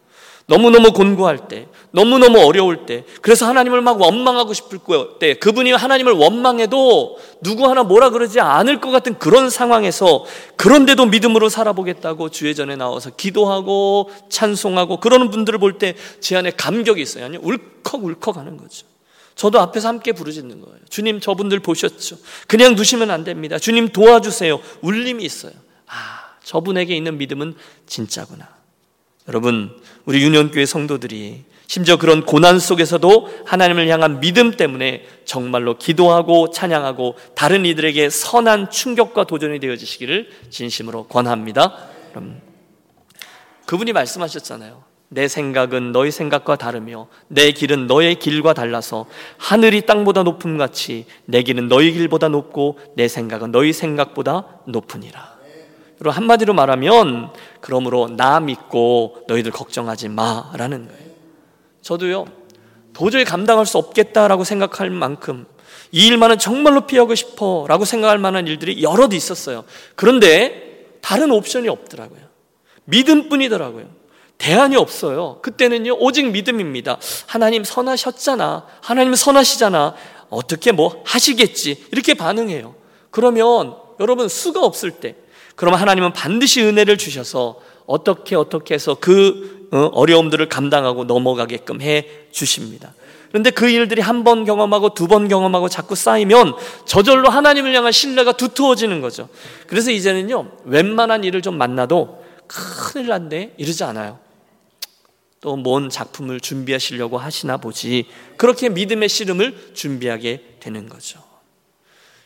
너무너무 0.47 0.91
곤고할 0.91 1.47
때, 1.47 1.67
너무너무 1.91 2.39
어려울 2.39 2.85
때, 2.85 3.05
그래서 3.21 3.45
하나님을 3.47 3.81
막 3.81 4.01
원망하고 4.01 4.53
싶을 4.53 4.79
때, 5.19 5.35
그분이 5.35 5.71
하나님을 5.71 6.13
원망해도 6.13 7.17
누구 7.41 7.69
하나 7.69 7.83
뭐라 7.83 8.09
그러지 8.09 8.39
않을 8.41 8.81
것 8.81 8.89
같은 8.89 9.17
그런 9.19 9.49
상황에서 9.51 10.25
그런데도 10.57 11.05
믿음으로 11.05 11.47
살아보겠다고 11.47 12.29
주의 12.29 12.55
전에 12.55 12.75
나와서 12.75 13.11
기도하고 13.11 14.09
찬송하고 14.29 14.97
그러는 14.99 15.29
분들을 15.29 15.59
볼 15.59 15.77
때 15.77 15.95
제 16.19 16.35
안에 16.35 16.51
감격이 16.51 17.01
있어요. 17.01 17.25
아니, 17.25 17.37
울컥울컥 17.37 18.35
하는 18.35 18.57
거죠. 18.57 18.87
저도 19.35 19.59
앞에서 19.59 19.87
함께 19.87 20.11
부르짖는 20.11 20.61
거예요. 20.61 20.77
주님 20.89 21.19
저분들 21.19 21.59
보셨죠? 21.59 22.17
그냥 22.47 22.75
두시면 22.75 23.11
안 23.11 23.23
됩니다. 23.23 23.57
주님 23.57 23.89
도와주세요. 23.89 24.59
울림이 24.81 25.23
있어요. 25.23 25.53
아, 25.87 26.35
저분에게 26.43 26.95
있는 26.95 27.17
믿음은 27.17 27.55
진짜구나. 27.87 28.47
여러분, 29.27 29.75
우리 30.05 30.21
유년교회 30.21 30.65
성도들이 30.65 31.45
심지어 31.67 31.97
그런 31.97 32.25
고난 32.25 32.59
속에서도 32.59 33.45
하나님을 33.45 33.87
향한 33.87 34.19
믿음 34.19 34.51
때문에 34.51 35.07
정말로 35.25 35.77
기도하고 35.77 36.51
찬양하고 36.51 37.15
다른 37.35 37.65
이들에게 37.65 38.09
선한 38.09 38.69
충격과 38.69 39.23
도전이 39.23 39.59
되어지시기를 39.59 40.29
진심으로 40.51 41.07
권합니다. 41.07 41.87
그럼 42.11 42.41
그분이 43.65 43.93
말씀하셨잖아요. 43.93 44.83
내 45.09 45.27
생각은 45.27 45.91
너희 45.91 46.09
생각과 46.09 46.55
다르며 46.55 47.07
내 47.27 47.51
길은 47.51 47.87
너의 47.87 48.15
길과 48.15 48.53
달라서 48.53 49.05
하늘이 49.37 49.85
땅보다 49.85 50.23
높음 50.23 50.57
같이 50.57 51.05
내 51.25 51.43
길은 51.43 51.67
너희 51.67 51.91
길보다 51.91 52.29
높고 52.29 52.79
내 52.95 53.07
생각은 53.07 53.51
너희 53.51 53.73
생각보다 53.73 54.45
높으니라. 54.65 55.33
여러분 56.01 56.17
한마디로 56.17 56.53
말하면 56.53 57.31
그러므로 57.61 58.07
나 58.07 58.39
믿고 58.39 59.23
너희들 59.27 59.51
걱정하지 59.51 60.09
마라는 60.09 60.87
거예요. 60.87 61.13
저도요 61.81 62.25
도저히 62.93 63.23
감당할 63.23 63.65
수 63.65 63.77
없겠다라고 63.77 64.43
생각할 64.43 64.89
만큼 64.89 65.45
이 65.91 66.07
일만은 66.07 66.39
정말로 66.39 66.87
피하고 66.87 67.13
싶어라고 67.13 67.85
생각할 67.85 68.17
만한 68.17 68.47
일들이 68.47 68.81
여럿 68.81 69.13
있었어요. 69.13 69.63
그런데 69.95 70.97
다른 71.01 71.31
옵션이 71.31 71.69
없더라고요. 71.69 72.21
믿음뿐이더라고요. 72.85 74.02
대안이 74.43 74.75
없어요. 74.75 75.39
그때는요, 75.41 75.95
오직 75.99 76.29
믿음입니다. 76.29 76.97
하나님 77.27 77.63
선하셨잖아. 77.63 78.65
하나님 78.81 79.15
선하시잖아. 79.15 79.95
어떻게 80.29 80.73
뭐 80.73 81.01
하시겠지. 81.05 81.85
이렇게 81.93 82.13
반응해요. 82.13 82.75
그러면 83.09 83.75
여러분 84.01 84.27
수가 84.27 84.61
없을 84.65 84.91
때, 84.91 85.15
그럼 85.55 85.75
하나님은 85.75 86.11
반드시 86.11 86.61
은혜를 86.61 86.97
주셔서 86.97 87.55
어떻게 87.85 88.35
어떻게 88.35 88.73
해서 88.73 88.97
그 88.99 89.69
어, 89.71 89.89
어려움들을 89.93 90.49
감당하고 90.49 91.05
넘어가게끔 91.05 91.81
해 91.81 92.05
주십니다. 92.31 92.93
그런데 93.31 93.49
그 93.49 93.69
일들이 93.69 94.01
한 94.01 94.23
번 94.25 94.43
경험하고 94.43 94.93
두 94.93 95.07
번 95.07 95.29
경험하고 95.29 95.69
자꾸 95.69 95.95
쌓이면 95.95 96.53
저절로 96.85 97.29
하나님을 97.29 97.73
향한 97.73 97.93
신뢰가 97.93 98.33
두터워지는 98.33 98.99
거죠. 98.99 99.29
그래서 99.67 99.89
이제는요, 99.89 100.51
웬만한 100.65 101.23
일을 101.23 101.41
좀 101.41 101.57
만나도 101.57 102.21
큰일 102.47 103.07
났네 103.07 103.53
이러지 103.57 103.83
않아요. 103.85 104.19
또 105.43 105.57
뭔 105.61 105.89
작품을 105.89 106.39
준비하시려고 106.39 107.17
하시나 107.17 107.57
보지. 107.57 108.05
그렇게 108.37 108.69
믿음의 108.69 109.09
씨름을 109.09 109.71
준비하게 109.73 110.55
되는 110.61 110.87
거죠. 110.87 111.19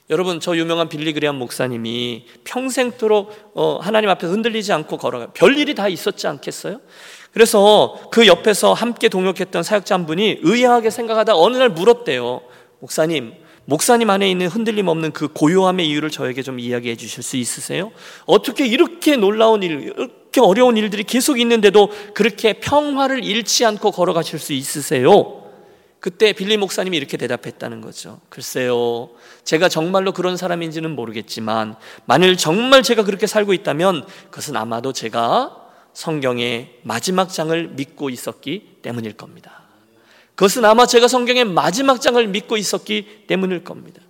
여러분 0.09 0.39
저 0.39 0.55
유명한 0.55 0.87
빌리 0.87 1.11
그리암 1.13 1.35
목사님이 1.35 2.25
평생토록 2.45 3.51
어, 3.55 3.79
하나님 3.81 4.09
앞에 4.11 4.27
흔들리지 4.27 4.71
않고 4.71 4.97
걸어가 4.97 5.31
별 5.33 5.57
일이 5.57 5.75
다 5.75 5.89
있었지 5.89 6.27
않겠어요? 6.27 6.79
그래서 7.33 7.99
그 8.11 8.27
옆에서 8.27 8.73
함께 8.73 9.09
동역했던 9.09 9.63
사역자 9.63 9.95
한 9.95 10.05
분이 10.05 10.39
의아하게 10.43 10.91
생각하다 10.91 11.35
어느 11.35 11.57
날 11.57 11.69
물었대요. 11.69 12.41
목사님, 12.79 13.33
목사님 13.65 14.09
안에 14.09 14.29
있는 14.29 14.47
흔들림 14.47 14.87
없는 14.87 15.11
그 15.11 15.27
고요함의 15.27 15.89
이유를 15.89 16.09
저에게 16.09 16.41
좀 16.41 16.59
이야기해 16.59 16.95
주실 16.95 17.21
수 17.21 17.35
있으세요? 17.35 17.91
어떻게 18.25 18.65
이렇게 18.65 19.17
놀라운 19.17 19.61
일, 19.61 19.93
이렇게 20.37 20.41
어려운 20.41 20.77
일들이 20.77 21.03
계속 21.03 21.39
있는데도 21.39 21.89
그렇게 22.13 22.53
평화를 22.53 23.23
잃지 23.23 23.65
않고 23.65 23.91
걸어가실 23.91 24.37
수 24.37 24.53
있으세요? 24.53 25.43
그때 25.99 26.31
빌리 26.31 26.57
목사님이 26.57 26.95
이렇게 26.95 27.17
대답했다는 27.17 27.81
거죠. 27.81 28.19
글쎄요. 28.29 29.09
제가 29.43 29.67
정말로 29.67 30.11
그런 30.11 30.37
사람인지는 30.37 30.91
모르겠지만 30.91 31.75
만일 32.05 32.37
정말 32.37 32.83
제가 32.83 33.03
그렇게 33.03 33.25
살고 33.25 33.53
있다면 33.53 34.05
그것은 34.29 34.55
아마도 34.55 34.93
제가 34.93 35.55
성경의 35.93 36.81
마지막 36.83 37.33
장을 37.33 37.67
믿고 37.69 38.11
있었기 38.11 38.77
때문일 38.83 39.13
겁니다. 39.13 39.63
그것은 40.35 40.65
아마 40.65 40.85
제가 40.85 41.07
성경의 41.07 41.45
마지막 41.45 41.99
장을 41.99 42.25
믿고 42.27 42.57
있었기 42.57 43.23
때문일 43.25 43.63
겁니다. 43.63 44.03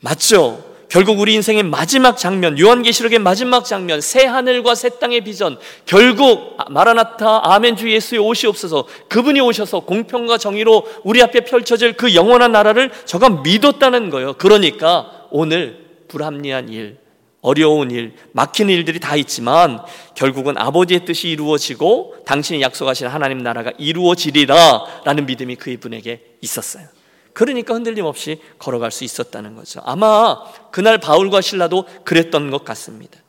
맞죠? 0.00 0.77
결국 0.88 1.20
우리 1.20 1.34
인생의 1.34 1.64
마지막 1.64 2.16
장면, 2.16 2.58
요한계시록의 2.58 3.18
마지막 3.18 3.64
장면, 3.64 4.00
새 4.00 4.24
하늘과 4.24 4.74
새 4.74 4.88
땅의 4.98 5.22
비전, 5.22 5.58
결국 5.84 6.56
마라나타 6.70 7.40
아멘 7.52 7.76
주 7.76 7.90
예수의 7.90 8.20
오시옵소서 8.20 8.86
그분이 9.08 9.40
오셔서 9.40 9.80
공평과 9.80 10.38
정의로 10.38 10.86
우리 11.04 11.22
앞에 11.22 11.40
펼쳐질 11.40 11.92
그 11.92 12.14
영원한 12.14 12.52
나라를 12.52 12.90
저가 13.04 13.42
믿었다는 13.42 14.10
거예요. 14.10 14.34
그러니까 14.34 15.26
오늘 15.30 15.86
불합리한 16.08 16.70
일, 16.70 16.96
어려운 17.42 17.90
일, 17.90 18.14
막히는 18.32 18.72
일들이 18.72 18.98
다 18.98 19.14
있지만 19.16 19.80
결국은 20.14 20.56
아버지의 20.56 21.04
뜻이 21.04 21.28
이루어지고 21.28 22.16
당신이 22.24 22.62
약속하신 22.62 23.06
하나님 23.06 23.42
나라가 23.42 23.72
이루어지리라 23.78 25.02
라는 25.04 25.26
믿음이 25.26 25.56
그분에게 25.56 26.36
있었어요. 26.40 26.97
그러니까 27.38 27.72
흔들림 27.72 28.04
없이 28.04 28.40
걸어갈 28.58 28.90
수 28.90 29.04
있었다는 29.04 29.54
거죠. 29.54 29.80
아마 29.84 30.42
그날 30.72 30.98
바울과 30.98 31.40
신라도 31.40 31.84
그랬던 32.02 32.50
것 32.50 32.64
같습니다. 32.64 33.20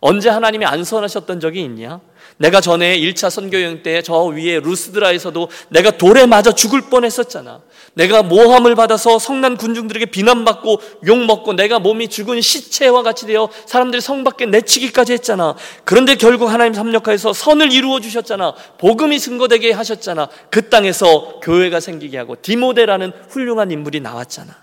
언제 0.00 0.30
하나님이 0.30 0.64
안선하셨던 0.64 1.40
적이 1.40 1.64
있냐? 1.64 2.00
내가 2.40 2.62
전에 2.62 2.98
1차 2.98 3.28
선교여행 3.28 3.82
때 3.82 4.00
저 4.02 4.24
위에 4.24 4.60
루스드라에서도 4.60 5.48
내가 5.68 5.90
돌에 5.90 6.24
맞아 6.26 6.52
죽을 6.52 6.80
뻔했었잖아. 6.82 7.60
내가 7.94 8.22
모함을 8.22 8.74
받아서 8.74 9.18
성난 9.18 9.56
군중들에게 9.56 10.06
비난받고 10.06 10.80
욕먹고 11.06 11.52
내가 11.52 11.78
몸이 11.78 12.08
죽은 12.08 12.40
시체와 12.40 13.02
같이 13.02 13.26
되어 13.26 13.50
사람들이 13.66 14.00
성 14.00 14.24
밖에 14.24 14.46
내치기까지 14.46 15.12
했잖아. 15.12 15.54
그런데 15.84 16.14
결국 16.14 16.46
하나님 16.46 16.72
삼력하에서 16.72 17.34
선을 17.34 17.72
이루어 17.72 18.00
주셨잖아. 18.00 18.54
복음이 18.78 19.20
증거되게 19.20 19.72
하셨잖아. 19.72 20.28
그 20.50 20.70
땅에서 20.70 21.40
교회가 21.42 21.80
생기게 21.80 22.16
하고 22.16 22.36
디모데라는 22.40 23.12
훌륭한 23.28 23.70
인물이 23.70 24.00
나왔잖아. 24.00 24.56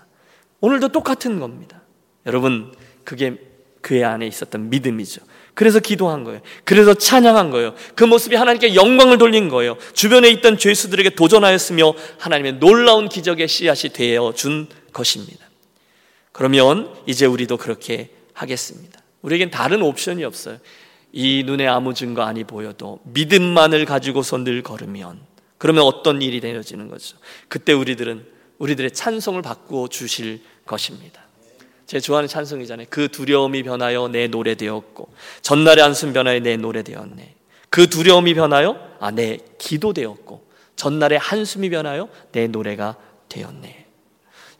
오늘도 0.60 0.88
똑같은 0.88 1.38
겁니다. 1.38 1.82
여러분, 2.26 2.72
그게 3.04 3.36
그의 3.80 4.04
안에 4.04 4.26
있었던 4.26 4.68
믿음이죠. 4.68 5.22
그래서 5.58 5.80
기도한 5.80 6.22
거예요. 6.22 6.40
그래서 6.62 6.94
찬양한 6.94 7.50
거예요. 7.50 7.74
그 7.96 8.04
모습이 8.04 8.36
하나님께 8.36 8.76
영광을 8.76 9.18
돌린 9.18 9.48
거예요. 9.48 9.76
주변에 9.92 10.30
있던 10.30 10.56
죄수들에게 10.56 11.16
도전하였으며 11.16 11.94
하나님의 12.16 12.60
놀라운 12.60 13.08
기적의 13.08 13.48
씨앗이 13.48 13.92
되어 13.92 14.32
준 14.36 14.68
것입니다. 14.92 15.44
그러면 16.30 16.94
이제 17.06 17.26
우리도 17.26 17.56
그렇게 17.56 18.10
하겠습니다. 18.34 19.02
우리에겐 19.22 19.50
다른 19.50 19.82
옵션이 19.82 20.22
없어요. 20.22 20.58
이 21.10 21.42
눈에 21.44 21.66
아무 21.66 21.92
증거 21.92 22.22
아니 22.22 22.44
보여도 22.44 23.00
믿음만을 23.02 23.84
가지고서 23.84 24.38
늘 24.38 24.62
걸으면 24.62 25.18
그러면 25.58 25.82
어떤 25.82 26.22
일이 26.22 26.40
되어지는 26.40 26.86
거죠. 26.86 27.16
그때 27.48 27.72
우리들은 27.72 28.24
우리들의 28.58 28.92
찬송을 28.92 29.42
바꾸어 29.42 29.88
주실 29.88 30.40
것입니다. 30.66 31.27
제 31.88 32.00
좋아하는 32.00 32.28
찬송이잖아요. 32.28 32.86
그 32.90 33.08
두려움이 33.08 33.62
변하여 33.62 34.08
내 34.08 34.28
노래 34.28 34.54
되었고 34.54 35.08
전날의 35.40 35.82
한숨 35.82 36.12
변하여 36.12 36.38
내 36.38 36.58
노래 36.58 36.82
되었네. 36.82 37.34
그 37.70 37.88
두려움이 37.88 38.34
변하여 38.34 38.78
아 39.00 39.10
내 39.10 39.38
기도 39.56 39.94
되었고 39.94 40.46
전날의 40.76 41.18
한숨이 41.18 41.70
변하여 41.70 42.10
내 42.32 42.46
노래가 42.46 42.96
되었네. 43.30 43.86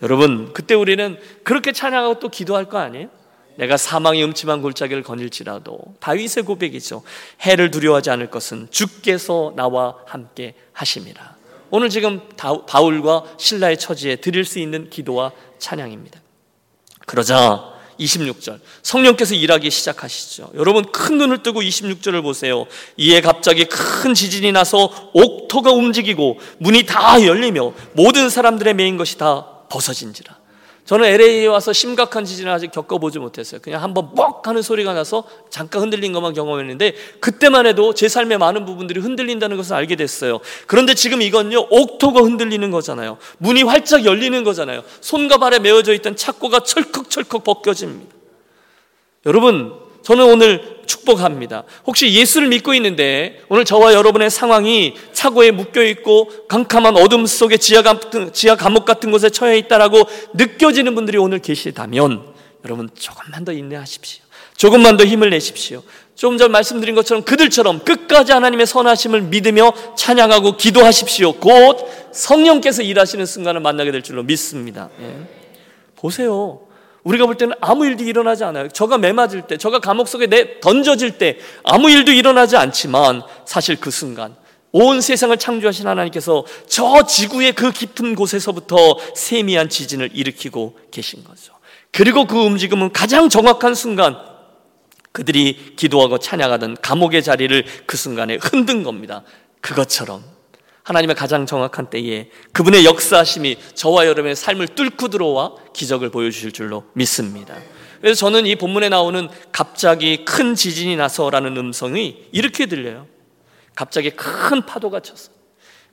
여러분 0.02 0.54
그때 0.54 0.74
우리는 0.74 1.18
그렇게 1.44 1.72
찬양하고 1.72 2.18
또 2.18 2.30
기도할 2.30 2.64
거 2.64 2.78
아니에요? 2.78 3.10
내가 3.56 3.76
사망의 3.76 4.24
음침한 4.24 4.62
골짜기를 4.62 5.02
거닐지라도 5.02 5.78
다윗의 6.00 6.44
고백이죠. 6.44 7.02
해를 7.42 7.70
두려워하지 7.70 8.08
않을 8.08 8.30
것은 8.30 8.68
주께서 8.70 9.52
나와 9.54 9.96
함께 10.06 10.54
하심이라. 10.72 11.36
오늘 11.70 11.90
지금 11.90 12.22
바울과 12.38 13.24
신라의 13.36 13.76
처지에 13.76 14.16
드릴 14.16 14.46
수 14.46 14.58
있는 14.58 14.88
기도와 14.88 15.32
찬양입니다. 15.58 16.22
그러자 17.08 17.64
26절 17.98 18.60
성령께서 18.82 19.34
일하기 19.34 19.70
시작하시죠. 19.70 20.50
여러분 20.54 20.84
큰 20.92 21.18
눈을 21.18 21.42
뜨고 21.42 21.62
26절을 21.62 22.22
보세요. 22.22 22.66
이에 22.96 23.20
갑자기 23.20 23.64
큰 23.64 24.14
지진이 24.14 24.52
나서 24.52 25.10
옥토가 25.14 25.72
움직이고 25.72 26.38
문이 26.58 26.84
다 26.84 27.24
열리며 27.24 27.72
모든 27.94 28.30
사람들의 28.30 28.74
메인 28.74 28.96
것이 28.96 29.18
다 29.18 29.46
벗어진지라. 29.68 30.37
저는 30.88 31.04
LA에 31.04 31.44
와서 31.48 31.74
심각한 31.74 32.24
지진을 32.24 32.50
아직 32.50 32.70
겪어보지 32.72 33.18
못했어요. 33.18 33.60
그냥 33.60 33.82
한번 33.82 34.14
뻑 34.14 34.48
하는 34.48 34.62
소리가 34.62 34.94
나서 34.94 35.22
잠깐 35.50 35.82
흔들린 35.82 36.14
것만 36.14 36.32
경험했는데 36.32 36.94
그때만 37.20 37.66
해도 37.66 37.92
제 37.92 38.08
삶의 38.08 38.38
많은 38.38 38.64
부분들이 38.64 38.98
흔들린다는 39.00 39.58
것을 39.58 39.74
알게 39.74 39.96
됐어요. 39.96 40.40
그런데 40.66 40.94
지금 40.94 41.20
이건요, 41.20 41.66
옥토가 41.68 42.22
흔들리는 42.22 42.70
거잖아요. 42.70 43.18
문이 43.36 43.64
활짝 43.64 44.06
열리는 44.06 44.42
거잖아요. 44.44 44.82
손과 45.02 45.36
발에 45.36 45.58
메어져 45.58 45.92
있던 45.92 46.16
착고가 46.16 46.60
철컥철컥 46.60 47.44
벗겨집니다. 47.44 48.14
여러분, 49.26 49.74
저는 50.08 50.24
오늘 50.24 50.78
축복합니다. 50.86 51.64
혹시 51.86 52.10
예수를 52.14 52.48
믿고 52.48 52.72
있는데 52.72 53.42
오늘 53.50 53.66
저와 53.66 53.92
여러분의 53.92 54.30
상황이 54.30 54.94
차고에 55.12 55.50
묶여 55.50 55.82
있고 55.82 56.30
캄캄한 56.48 56.96
어둠 56.96 57.26
속에 57.26 57.58
지하, 57.58 57.82
같은, 57.82 58.32
지하 58.32 58.56
감옥 58.56 58.86
같은 58.86 59.10
곳에 59.10 59.28
처해 59.28 59.58
있다라고 59.58 60.04
느껴지는 60.32 60.94
분들이 60.94 61.18
오늘 61.18 61.40
계시다면 61.40 62.24
여러분 62.64 62.88
조금만 62.98 63.44
더 63.44 63.52
인내하십시오. 63.52 64.24
조금만 64.56 64.96
더 64.96 65.04
힘을 65.04 65.28
내십시오. 65.28 65.82
조금 66.14 66.38
전 66.38 66.52
말씀드린 66.52 66.94
것처럼 66.94 67.22
그들처럼 67.22 67.80
끝까지 67.80 68.32
하나님의 68.32 68.66
선하심을 68.66 69.20
믿으며 69.20 69.74
찬양하고 69.94 70.56
기도하십시오. 70.56 71.34
곧 71.34 71.86
성령께서 72.12 72.80
일하시는 72.80 73.26
순간을 73.26 73.60
만나게 73.60 73.92
될 73.92 74.02
줄로 74.02 74.22
믿습니다. 74.22 74.88
예. 75.02 75.14
보세요. 75.96 76.67
우리가 77.08 77.24
볼 77.24 77.36
때는 77.36 77.56
아무 77.62 77.86
일도 77.86 78.04
일어나지 78.04 78.44
않아요. 78.44 78.68
저가 78.68 78.98
매 78.98 79.12
맞을 79.12 79.42
때, 79.46 79.56
저가 79.56 79.78
감옥 79.78 80.08
속에 80.08 80.26
내 80.26 80.60
던져질 80.60 81.16
때 81.16 81.38
아무 81.64 81.88
일도 81.90 82.12
일어나지 82.12 82.56
않지만 82.56 83.22
사실 83.46 83.80
그 83.80 83.90
순간 83.90 84.36
온 84.72 85.00
세상을 85.00 85.34
창조하신 85.38 85.86
하나님께서 85.86 86.44
저 86.66 87.06
지구의 87.06 87.52
그 87.52 87.72
깊은 87.72 88.14
곳에서부터 88.14 88.76
세미한 89.14 89.70
지진을 89.70 90.10
일으키고 90.12 90.78
계신 90.90 91.24
거죠. 91.24 91.54
그리고 91.92 92.26
그 92.26 92.38
움직임은 92.38 92.92
가장 92.92 93.30
정확한 93.30 93.74
순간 93.74 94.18
그들이 95.12 95.74
기도하고 95.76 96.18
찬양하던 96.18 96.76
감옥의 96.82 97.22
자리를 97.22 97.64
그 97.86 97.96
순간에 97.96 98.36
흔든 98.38 98.82
겁니다. 98.82 99.22
그것처럼 99.62 100.22
하나님의 100.88 101.16
가장 101.16 101.44
정확한 101.44 101.90
때에 101.90 102.30
그분의 102.52 102.86
역사심이 102.86 103.58
저와 103.74 104.06
여러분의 104.06 104.34
삶을 104.34 104.68
뚫고 104.68 105.08
들어와 105.08 105.52
기적을 105.74 106.08
보여주실 106.10 106.52
줄로 106.52 106.84
믿습니다. 106.94 107.54
그래서 108.00 108.18
저는 108.20 108.46
이 108.46 108.56
본문에 108.56 108.88
나오는 108.88 109.28
갑자기 109.52 110.24
큰 110.24 110.54
지진이 110.54 110.96
나서라는 110.96 111.58
음성이 111.58 112.24
이렇게 112.32 112.64
들려요. 112.64 113.06
갑자기 113.74 114.10
큰 114.10 114.64
파도가 114.64 115.00
쳤어. 115.00 115.30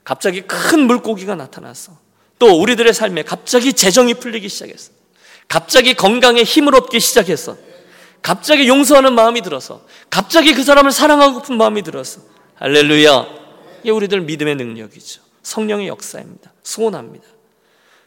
갑자기 0.06 0.42
큰 0.42 0.88
물고기가 0.88 1.36
나타났어. 1.36 1.92
또 2.40 2.58
우리들의 2.62 2.94
삶에 2.94 3.24
갑자기 3.24 3.74
재정이 3.74 4.14
풀리기 4.14 4.48
시작했어. 4.48 4.94
갑자기 5.50 5.94
건강에 5.94 6.44
힘을 6.44 6.74
얻기 6.74 7.02
시작했어. 7.02 7.58
갑자기 8.22 8.70
용서하는 8.70 9.14
마음이 9.14 9.42
들어서 9.42 9.86
갑자기 10.10 10.54
그 10.54 10.64
사람을 10.64 10.94
사랑하고픈 10.94 11.58
마음이 11.58 11.82
들어서 11.82 12.22
할렐루야. 12.56 13.45
이게 13.86 13.92
우리들 13.92 14.22
믿음의 14.22 14.56
능력이죠. 14.56 15.22
성령의 15.44 15.88
역사입니다. 15.90 16.52
소원합니다. 16.64 17.24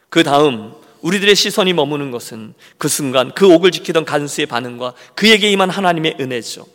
그 0.09 0.23
다음 0.23 0.73
우리들의 0.99 1.33
시선이 1.33 1.71
머무는 1.71 2.11
것은 2.11 2.53
그 2.77 2.89
순간 2.89 3.31
그 3.33 3.49
옥을 3.49 3.71
지키던 3.71 4.03
간수의 4.03 4.47
반응과 4.47 4.93
그에게 5.15 5.49
임한 5.49 5.69
하나님의 5.69 6.17
은혜죠. 6.19 6.67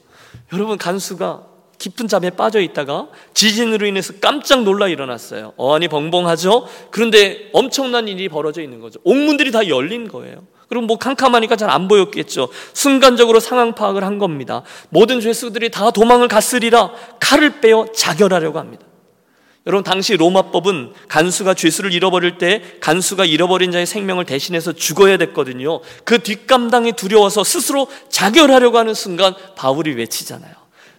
여러분 0.54 0.78
간수가 0.78 1.42
깊은 1.76 2.08
잠에 2.08 2.30
빠져 2.30 2.60
있다가 2.60 3.08
지진으로 3.34 3.84
인해서 3.84 4.14
깜짝 4.22 4.62
놀라 4.62 4.88
일어났어요. 4.88 5.52
어안이 5.58 5.88
벙벙하죠? 5.88 6.66
그런데 6.90 7.50
엄청난 7.52 8.08
일이 8.08 8.30
벌어져 8.30 8.62
있는 8.62 8.80
거죠. 8.80 9.00
옥문들이 9.04 9.52
다 9.52 9.68
열린 9.68 10.08
거예요. 10.08 10.46
그럼 10.70 10.86
뭐 10.86 10.96
캄캄하니까 10.96 11.56
잘 11.56 11.68
안 11.68 11.88
보였겠죠. 11.88 12.48
순간적으로 12.72 13.38
상황 13.38 13.74
파악을 13.74 14.02
한 14.02 14.18
겁니다. 14.18 14.62
모든 14.88 15.20
죄수들이 15.20 15.70
다 15.70 15.90
도망을 15.90 16.26
갔으리라 16.28 16.90
칼을 17.20 17.60
빼어 17.60 17.88
자결하려고 17.94 18.58
합니다. 18.58 18.86
여러분 19.66 19.82
당시 19.82 20.16
로마법은 20.16 20.92
간수가 21.08 21.54
죄수를 21.54 21.92
잃어버릴 21.92 22.36
때 22.36 22.62
간수가 22.80 23.24
잃어버린 23.24 23.72
자의 23.72 23.86
생명을 23.86 24.26
대신해서 24.26 24.72
죽어야 24.72 25.16
됐거든요. 25.16 25.80
그 26.04 26.18
뒷감당이 26.18 26.92
두려워서 26.92 27.44
스스로 27.44 27.88
자결하려고 28.10 28.76
하는 28.76 28.92
순간 28.92 29.34
바울이 29.56 29.94
외치잖아요. 29.94 30.52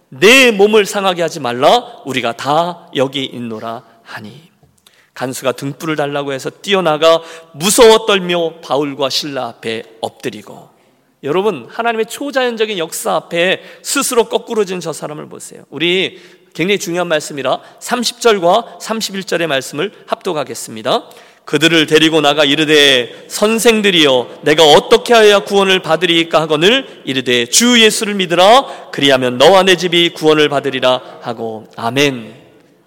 내 0.08 0.50
몸을 0.50 0.84
상하게 0.86 1.22
하지 1.22 1.40
말라 1.40 2.02
우리가 2.04 2.36
다 2.36 2.88
여기 2.96 3.24
있노라 3.24 3.84
하니 4.02 4.50
간수가 5.14 5.52
등불을 5.52 5.96
달라고 5.96 6.32
해서 6.32 6.50
뛰어나가 6.50 7.22
무서워 7.52 8.06
떨며 8.06 8.60
바울과 8.60 9.10
신라 9.10 9.46
앞에 9.46 9.82
엎드리고 10.00 10.75
여러분 11.22 11.66
하나님의 11.70 12.06
초자연적인 12.06 12.78
역사 12.78 13.14
앞에 13.14 13.62
스스로 13.82 14.24
거꾸로진 14.24 14.80
저 14.80 14.92
사람을 14.92 15.28
보세요. 15.28 15.64
우리 15.70 16.20
굉장히 16.54 16.78
중요한 16.78 17.08
말씀이라 17.08 17.60
30절과 17.80 18.78
31절의 18.78 19.46
말씀을 19.46 19.92
합독하겠습니다. 20.06 21.10
그들을 21.44 21.86
데리고 21.86 22.20
나가 22.20 22.44
이르되 22.44 23.26
선생들이여 23.28 24.40
내가 24.42 24.64
어떻게 24.64 25.14
하여야 25.14 25.40
구원을 25.40 25.80
받으리까 25.80 26.40
하거늘 26.40 27.02
이르되 27.04 27.46
주 27.46 27.80
예수를 27.80 28.14
믿으라 28.14 28.90
그리하면 28.90 29.38
너와 29.38 29.62
내 29.62 29.76
집이 29.76 30.10
구원을 30.10 30.48
받으리라 30.48 31.20
하고 31.20 31.66
아멘. 31.76 32.45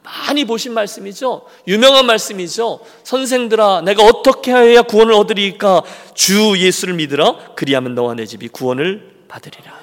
많이 0.09 0.45
보신 0.45 0.73
말씀이죠. 0.73 1.45
유명한 1.67 2.05
말씀이죠. 2.05 2.79
선생들아, 3.03 3.81
내가 3.81 4.03
어떻게 4.03 4.51
해야 4.51 4.81
구원을 4.81 5.13
얻으리까? 5.13 5.83
주 6.13 6.55
예수를 6.57 6.95
믿으라. 6.95 7.53
그리하면 7.55 7.95
너와 7.95 8.15
내 8.15 8.25
집이 8.25 8.47
구원을 8.49 9.25
받으리라. 9.27 9.79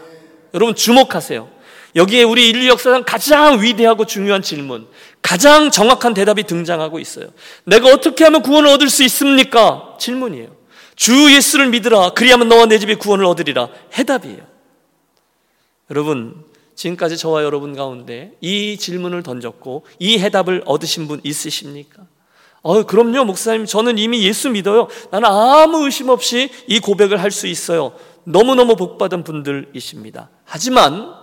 여러분 0.54 0.74
주목하세요. 0.74 1.48
여기에 1.94 2.24
우리 2.24 2.48
인류 2.48 2.68
역사상 2.68 3.04
가장 3.06 3.62
위대하고 3.62 4.04
중요한 4.04 4.42
질문, 4.42 4.86
가장 5.22 5.70
정확한 5.70 6.12
대답이 6.12 6.42
등장하고 6.42 6.98
있어요. 6.98 7.28
내가 7.64 7.88
어떻게 7.88 8.24
하면 8.24 8.42
구원을 8.42 8.68
얻을 8.70 8.90
수 8.90 9.02
있습니까? 9.04 9.96
질문이에요. 9.98 10.54
주 10.94 11.32
예수를 11.34 11.68
믿으라. 11.68 12.10
그리하면 12.10 12.48
너와 12.48 12.66
내 12.66 12.78
집이 12.78 12.96
구원을 12.96 13.24
얻으리라. 13.26 13.68
해답이에요. 13.96 14.40
여러분, 15.90 16.44
지금까지 16.76 17.16
저와 17.16 17.42
여러분 17.42 17.74
가운데 17.74 18.32
이 18.40 18.76
질문을 18.76 19.22
던졌고 19.24 19.84
이 19.98 20.18
해답을 20.18 20.62
얻으신 20.66 21.08
분 21.08 21.20
있으십니까? 21.24 22.02
어, 22.62 22.82
그럼요, 22.84 23.24
목사님. 23.24 23.64
저는 23.66 23.96
이미 23.98 24.24
예수 24.24 24.50
믿어요. 24.50 24.88
나는 25.10 25.28
아무 25.28 25.84
의심 25.84 26.08
없이 26.10 26.50
이 26.66 26.78
고백을 26.80 27.20
할 27.22 27.30
수 27.30 27.46
있어요. 27.46 27.92
너무너무 28.24 28.76
복받은 28.76 29.24
분들이십니다. 29.24 30.30
하지만 30.44 31.14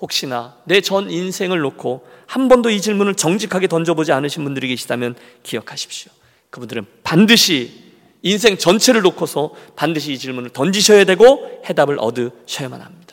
혹시나 0.00 0.56
내 0.64 0.80
전 0.80 1.10
인생을 1.10 1.58
놓고 1.60 2.06
한 2.26 2.48
번도 2.48 2.70
이 2.70 2.80
질문을 2.80 3.14
정직하게 3.14 3.68
던져보지 3.68 4.12
않으신 4.12 4.44
분들이 4.44 4.68
계시다면 4.68 5.14
기억하십시오. 5.42 6.10
그분들은 6.50 6.86
반드시 7.02 7.84
인생 8.22 8.56
전체를 8.58 9.02
놓고서 9.02 9.52
반드시 9.76 10.12
이 10.12 10.18
질문을 10.18 10.50
던지셔야 10.50 11.04
되고 11.04 11.60
해답을 11.68 11.98
얻으셔야만 12.00 12.80
합니다. 12.80 13.05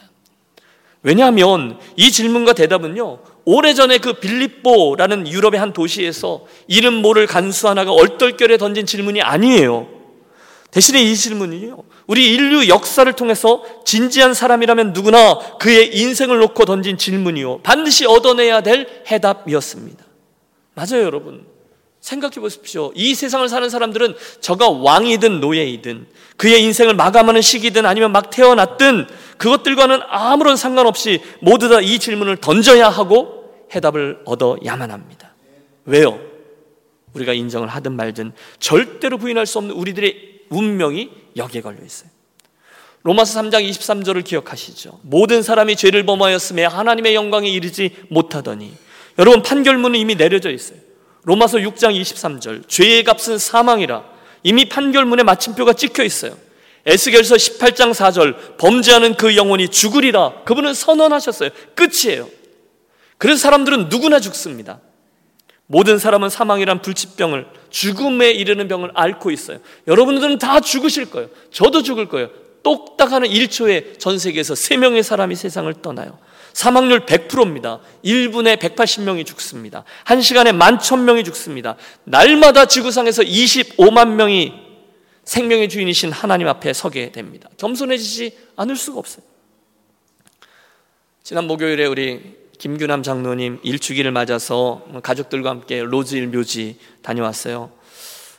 왜냐하면 1.04 1.78
이 1.98 2.12
질문과 2.12 2.54
대답은요, 2.54 3.20
오래전에 3.46 3.98
그 3.98 4.14
빌립보라는 4.14 5.28
유럽의 5.28 5.60
한 5.60 5.74
도시에서 5.74 6.46
이름 6.68 6.94
모를 6.96 7.28
간수 7.28 7.68
하나가 7.68 7.92
얼떨결에 7.92 8.58
던진 8.58 8.86
질문이 8.86 9.22
아니에요. 9.22 9.88
대신에 10.72 11.02
이 11.04 11.16
질문은요, 11.16 11.84
우리 12.08 12.34
인류 12.34 12.68
역사를 12.70 13.12
통해서 13.14 13.64
진지한 13.86 14.34
사람이라면 14.34 14.94
누구나 14.94 15.38
그의 15.60 15.96
인생을 15.96 16.40
놓고 16.40 16.66
던진 16.66 16.98
질문이요. 16.98 17.60
반드시 17.60 18.06
얻어내야 18.06 18.62
될 18.62 19.04
해답이었습니다. 19.06 20.04
맞아요, 20.74 21.04
여러분. 21.04 21.53
생각해 22.04 22.36
보십시오. 22.42 22.92
이 22.96 23.16
세상을 23.16 23.48
사는 23.48 23.70
사람들은 23.70 24.16
저가 24.42 24.70
왕이든 24.70 25.40
노예이든 25.40 26.06
그의 26.36 26.62
인생을 26.62 26.96
마감하는 26.96 27.42
시기든 27.42 27.86
아니면 27.86 28.12
막 28.12 28.30
태어났든 28.30 29.08
그것들과는 29.38 30.02
아무런 30.10 30.58
상관없이 30.58 31.22
모두 31.40 31.70
다 31.70 31.80
이 31.80 32.00
질문을 32.00 32.38
던져야 32.38 32.90
하고 32.90 33.56
해답을 33.74 34.20
얻어야만 34.26 34.92
합니다. 34.92 35.34
왜요? 35.86 36.20
우리가 37.14 37.32
인정을 37.34 37.70
하든 37.70 37.94
말든 37.94 38.34
절대로 38.60 39.18
부인할 39.18 39.46
수 39.46 39.58
없는 39.60 39.74
우리들의 39.74 40.42
운명이 40.50 41.10
여기에 41.38 41.62
걸려 41.62 41.84
있어요. 41.86 42.10
로마서 43.04 43.42
3장 43.42 43.68
23절을 43.70 44.26
기억하시죠. 44.26 45.00
모든 45.04 45.42
사람이 45.42 45.78
죄를 45.78 46.06
범하였음에 46.06 46.66
하나님의 46.66 47.16
영광에 47.16 47.50
이르지 47.50 47.96
못하더니 48.10 48.74
여러분 49.18 49.42
판결문은 49.42 49.98
이미 49.98 50.16
내려져 50.16 50.50
있어요. 50.52 50.83
로마서 51.24 51.60
6장 51.60 52.00
23절 52.00 52.68
죄의 52.68 53.04
값은 53.04 53.38
사망이라 53.38 54.04
이미 54.44 54.66
판결문에 54.66 55.24
마침표가 55.24 55.74
찍혀 55.74 56.04
있어요. 56.04 56.38
에스겔서 56.86 57.36
18장 57.36 57.94
4절 57.94 58.58
범죄하는 58.58 59.16
그 59.16 59.38
영혼이 59.38 59.70
죽으리라 59.70 60.44
그분은 60.44 60.74
선언하셨어요. 60.74 61.50
끝이에요. 61.76 62.28
그래서 63.18 63.40
사람들은 63.40 63.88
누구나 63.88 64.20
죽습니다. 64.20 64.80
모든 65.66 65.98
사람은 65.98 66.30
사망이란 66.30 66.82
불치병을 66.82 67.48
죽음에 67.70 68.32
이르는 68.32 68.68
병을 68.68 68.92
앓고 68.94 69.32
있어요. 69.32 69.60
여러분들은 69.88 70.40
다 70.40 70.60
죽으실 70.60 71.10
거예요. 71.10 71.30
저도 71.52 71.84
죽을 71.84 72.10
거예요. 72.10 72.30
똑딱하는 72.64 73.30
1초에 73.30 73.98
전 74.00 74.20
세계에서 74.20 74.54
3명의 74.54 75.04
사람이 75.04 75.36
세상을 75.36 75.74
떠나요. 75.82 76.18
사망률 76.54 77.06
100%입니다. 77.06 77.80
1분에 78.06 78.58
180명이 78.58 79.26
죽습니다. 79.26 79.84
1시간에 80.06 80.58
11,000명이 80.58 81.26
죽습니다. 81.26 81.76
날마다 82.04 82.66
지구상에서 82.66 83.24
25만 83.24 84.10
명이 84.14 84.54
생명의 85.24 85.70
주인이신 85.70 86.12
하나님 86.12 86.48
앞에 86.48 86.74
서게 86.74 87.12
됩니다. 87.12 87.50
겸손해지지 87.58 88.38
않을 88.56 88.76
수가 88.76 89.00
없어요. 89.00 89.24
지난 91.24 91.48
목요일에 91.48 91.86
우리 91.86 92.44
김규남 92.60 93.02
장로님 93.04 93.60
일주기를 93.64 94.12
맞아서 94.12 94.86
가족들과 95.02 95.50
함께 95.50 95.82
로즈일 95.82 96.28
묘지 96.28 96.78
다녀왔어요. 97.02 97.72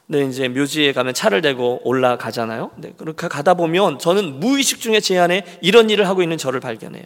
네, 0.06 0.26
이제 0.26 0.48
묘지에 0.48 0.92
가면 0.92 1.14
차를 1.14 1.40
대고 1.40 1.80
올라가잖아요. 1.84 2.72
네, 2.76 2.92
그렇게 2.96 3.26
가다 3.26 3.54
보면 3.54 3.98
저는 3.98 4.38
무의식 4.38 4.80
중에 4.80 5.00
제 5.00 5.18
안에 5.18 5.58
이런 5.62 5.88
일을 5.88 6.06
하고 6.06 6.22
있는 6.22 6.36
저를 6.36 6.60
발견해요. 6.60 7.04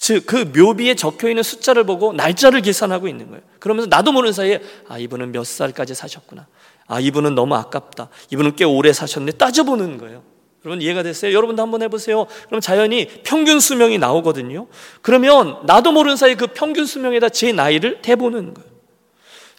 즉, 0.00 0.24
그 0.24 0.50
묘비에 0.56 0.94
적혀 0.94 1.28
있는 1.28 1.42
숫자를 1.42 1.84
보고 1.84 2.14
날짜를 2.14 2.62
계산하고 2.62 3.06
있는 3.06 3.28
거예요. 3.28 3.42
그러면서 3.58 3.86
나도 3.86 4.12
모르는 4.12 4.32
사이에, 4.32 4.62
아, 4.88 4.98
이분은 4.98 5.30
몇 5.30 5.46
살까지 5.46 5.94
사셨구나. 5.94 6.46
아, 6.86 7.00
이분은 7.00 7.34
너무 7.34 7.54
아깝다. 7.54 8.08
이분은 8.30 8.56
꽤 8.56 8.64
오래 8.64 8.94
사셨네. 8.94 9.32
따져보는 9.32 9.98
거예요. 9.98 10.22
여러분 10.64 10.80
이해가 10.80 11.02
됐어요? 11.02 11.34
여러분도 11.34 11.62
한번 11.62 11.82
해보세요. 11.82 12.26
그럼 12.46 12.62
자연히 12.62 13.08
평균 13.24 13.60
수명이 13.60 13.98
나오거든요. 13.98 14.68
그러면 15.02 15.58
나도 15.64 15.92
모르는 15.92 16.16
사이에 16.16 16.34
그 16.34 16.46
평균 16.46 16.86
수명에다 16.86 17.28
제 17.28 17.52
나이를 17.52 18.00
대보는 18.00 18.54
거예요. 18.54 18.70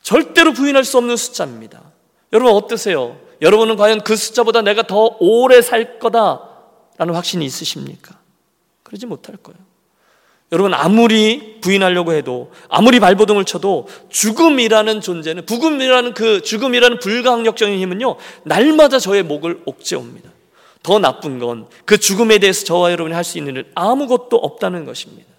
절대로 0.01 0.53
부인할 0.53 0.83
수 0.83 0.97
없는 0.97 1.17
숫자입니다. 1.17 1.83
여러분 2.33 2.53
어떠세요? 2.53 3.19
여러분은 3.43 3.75
과연 3.75 4.01
그 4.01 4.15
숫자보다 4.15 4.63
내가 4.63 4.83
더 4.83 5.17
오래 5.19 5.61
살 5.61 5.99
거다라는 5.99 7.13
확신이 7.13 7.45
있으십니까? 7.45 8.19
그러지 8.83 9.05
못할 9.05 9.37
거예요. 9.37 9.70
여러분 10.51 10.73
아무리 10.73 11.59
부인하려고 11.61 12.13
해도 12.13 12.51
아무리 12.67 12.99
발버둥을 12.99 13.45
쳐도 13.45 13.87
죽음이라는 14.09 15.01
존재는 15.01 15.45
부금이라는 15.45 16.13
그 16.13 16.41
죽음이라는 16.41 16.99
불가항력적인 16.99 17.79
힘은요 17.79 18.17
날마다 18.43 18.99
저의 18.99 19.23
목을 19.23 19.61
옥죄옵니다. 19.65 20.29
더 20.83 20.97
나쁜 20.99 21.37
건 21.39 21.67
그 21.85 21.97
죽음에 21.97 22.39
대해서 22.39 22.65
저와 22.65 22.91
여러분이 22.91 23.13
할 23.13 23.23
수 23.23 23.37
있는 23.37 23.55
일 23.55 23.71
아무것도 23.75 24.37
없다는 24.37 24.85
것입니다. 24.85 25.29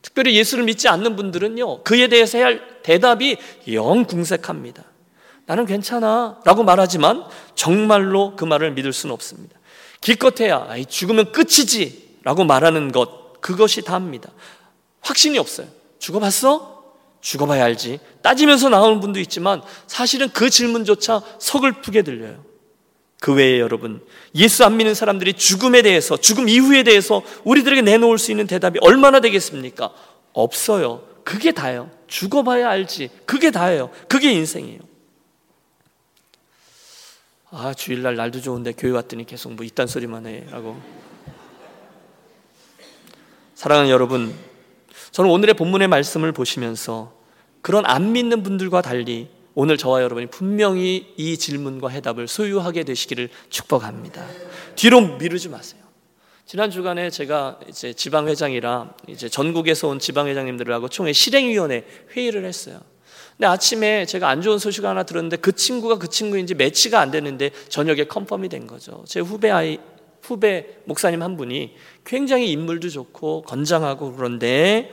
특별히 0.00 0.34
예수를 0.34 0.64
믿지 0.64 0.88
않는 0.88 1.14
분들은요, 1.14 1.84
그에 1.84 2.08
대해서 2.08 2.38
해야 2.38 2.46
할 2.48 2.82
대답이 2.82 3.36
영 3.72 4.04
궁색합니다. 4.04 4.82
나는 5.46 5.64
괜찮아. 5.66 6.40
라고 6.44 6.64
말하지만 6.64 7.24
정말로 7.54 8.34
그 8.34 8.44
말을 8.44 8.72
믿을 8.72 8.92
수는 8.92 9.12
없습니다. 9.12 9.56
기껏해야 10.00 10.68
죽으면 10.88 11.30
끝이지. 11.30 12.16
라고 12.24 12.44
말하는 12.44 12.90
것, 12.90 13.21
그것이 13.42 13.82
다입니다. 13.82 14.30
확신이 15.02 15.36
없어요. 15.36 15.66
죽어봤어? 15.98 16.82
죽어봐야 17.20 17.64
알지. 17.64 18.00
따지면서 18.22 18.70
나오는 18.70 19.00
분도 19.00 19.20
있지만 19.20 19.60
사실은 19.86 20.30
그 20.30 20.48
질문조차 20.48 21.20
서글프게 21.38 22.02
들려요. 22.02 22.42
그 23.20 23.34
외에 23.34 23.60
여러분, 23.60 24.04
예수 24.34 24.64
안 24.64 24.76
믿는 24.76 24.94
사람들이 24.94 25.34
죽음에 25.34 25.82
대해서, 25.82 26.16
죽음 26.16 26.48
이후에 26.48 26.82
대해서 26.82 27.22
우리들에게 27.44 27.82
내놓을 27.82 28.18
수 28.18 28.32
있는 28.32 28.46
대답이 28.46 28.78
얼마나 28.80 29.20
되겠습니까? 29.20 29.92
없어요. 30.32 31.04
그게 31.22 31.52
다예요. 31.52 31.90
죽어봐야 32.08 32.68
알지. 32.68 33.10
그게 33.26 33.50
다예요. 33.52 33.90
그게 34.08 34.32
인생이에요. 34.32 34.80
아, 37.50 37.74
주일날 37.74 38.16
날도 38.16 38.40
좋은데 38.40 38.72
교회 38.72 38.92
왔더니 38.92 39.26
계속 39.26 39.52
뭐 39.52 39.64
이딴 39.64 39.86
소리만 39.86 40.26
해. 40.26 40.44
라고. 40.50 40.80
사랑하는 43.62 43.90
여러분, 43.90 44.34
저는 45.12 45.30
오늘의 45.30 45.54
본문의 45.54 45.86
말씀을 45.86 46.32
보시면서 46.32 47.12
그런 47.60 47.86
안 47.86 48.10
믿는 48.10 48.42
분들과 48.42 48.82
달리 48.82 49.28
오늘 49.54 49.76
저와 49.76 50.02
여러분이 50.02 50.26
분명히 50.30 51.14
이 51.16 51.36
질문과 51.38 51.88
해답을 51.88 52.26
소유하게 52.26 52.82
되시기를 52.82 53.28
축복합니다. 53.50 54.26
뒤로 54.74 55.16
미루지 55.16 55.48
마세요. 55.48 55.80
지난 56.44 56.72
주간에 56.72 57.08
제가 57.08 57.60
이제 57.68 57.92
지방회장이라 57.92 58.94
이제 59.06 59.28
전국에서 59.28 59.86
온 59.86 60.00
지방회장님들하고 60.00 60.88
총회 60.88 61.12
실행위원회 61.12 61.84
회의를 62.16 62.44
했어요. 62.44 62.80
근데 63.36 63.46
아침에 63.46 64.06
제가 64.06 64.28
안 64.28 64.42
좋은 64.42 64.58
소식 64.58 64.84
하나 64.84 65.04
들었는데 65.04 65.36
그 65.36 65.52
친구가 65.52 65.98
그 65.98 66.08
친구인지 66.08 66.56
매치가 66.56 66.98
안 66.98 67.12
됐는데 67.12 67.50
저녁에 67.68 68.06
confirm이 68.06 68.48
된 68.48 68.66
거죠. 68.66 69.04
제 69.06 69.20
후배 69.20 69.52
아이 69.52 69.78
후배 70.22 70.78
목사님 70.84 71.22
한 71.22 71.36
분이 71.36 71.74
굉장히 72.04 72.50
인물도 72.52 72.88
좋고 72.88 73.42
건장하고 73.42 74.14
그런데 74.14 74.92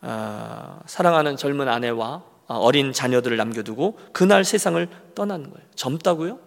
어, 0.00 0.80
사랑하는 0.86 1.36
젊은 1.36 1.68
아내와 1.68 2.24
어린 2.46 2.92
자녀들을 2.92 3.36
남겨두고 3.36 3.98
그날 4.12 4.44
세상을 4.44 4.88
떠나는 5.14 5.50
거예요. 5.50 5.66
젊다고요? 5.74 6.38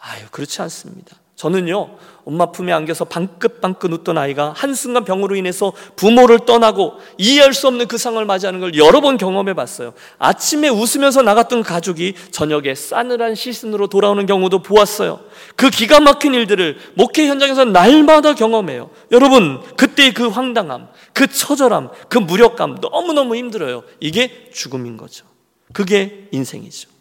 아유 0.00 0.26
그렇지 0.30 0.60
않습니다. 0.62 1.16
저는요, 1.40 1.96
엄마 2.26 2.52
품에 2.52 2.70
안겨서 2.70 3.06
방긋방긋 3.06 3.90
웃던 3.90 4.18
아이가 4.18 4.52
한순간 4.54 5.06
병으로 5.06 5.36
인해서 5.36 5.72
부모를 5.96 6.40
떠나고 6.40 6.98
이해할 7.16 7.54
수 7.54 7.66
없는 7.66 7.88
그 7.88 7.96
상황을 7.96 8.26
맞이하는 8.26 8.60
걸 8.60 8.76
여러 8.76 9.00
번 9.00 9.16
경험해 9.16 9.54
봤어요. 9.54 9.94
아침에 10.18 10.68
웃으면서 10.68 11.22
나갔던 11.22 11.62
가족이 11.62 12.12
저녁에 12.30 12.74
싸늘한 12.74 13.36
시신으로 13.36 13.86
돌아오는 13.86 14.26
경우도 14.26 14.60
보았어요. 14.60 15.20
그 15.56 15.70
기가 15.70 15.98
막힌 15.98 16.34
일들을 16.34 16.76
목회 16.92 17.26
현장에서 17.26 17.64
날마다 17.64 18.34
경험해요. 18.34 18.90
여러분, 19.10 19.62
그때의 19.78 20.12
그 20.12 20.28
황당함, 20.28 20.88
그 21.14 21.26
처절함, 21.26 21.88
그 22.10 22.18
무력감 22.18 22.80
너무너무 22.82 23.34
힘들어요. 23.34 23.82
이게 23.98 24.50
죽음인 24.52 24.98
거죠. 24.98 25.24
그게 25.72 26.28
인생이죠. 26.32 26.99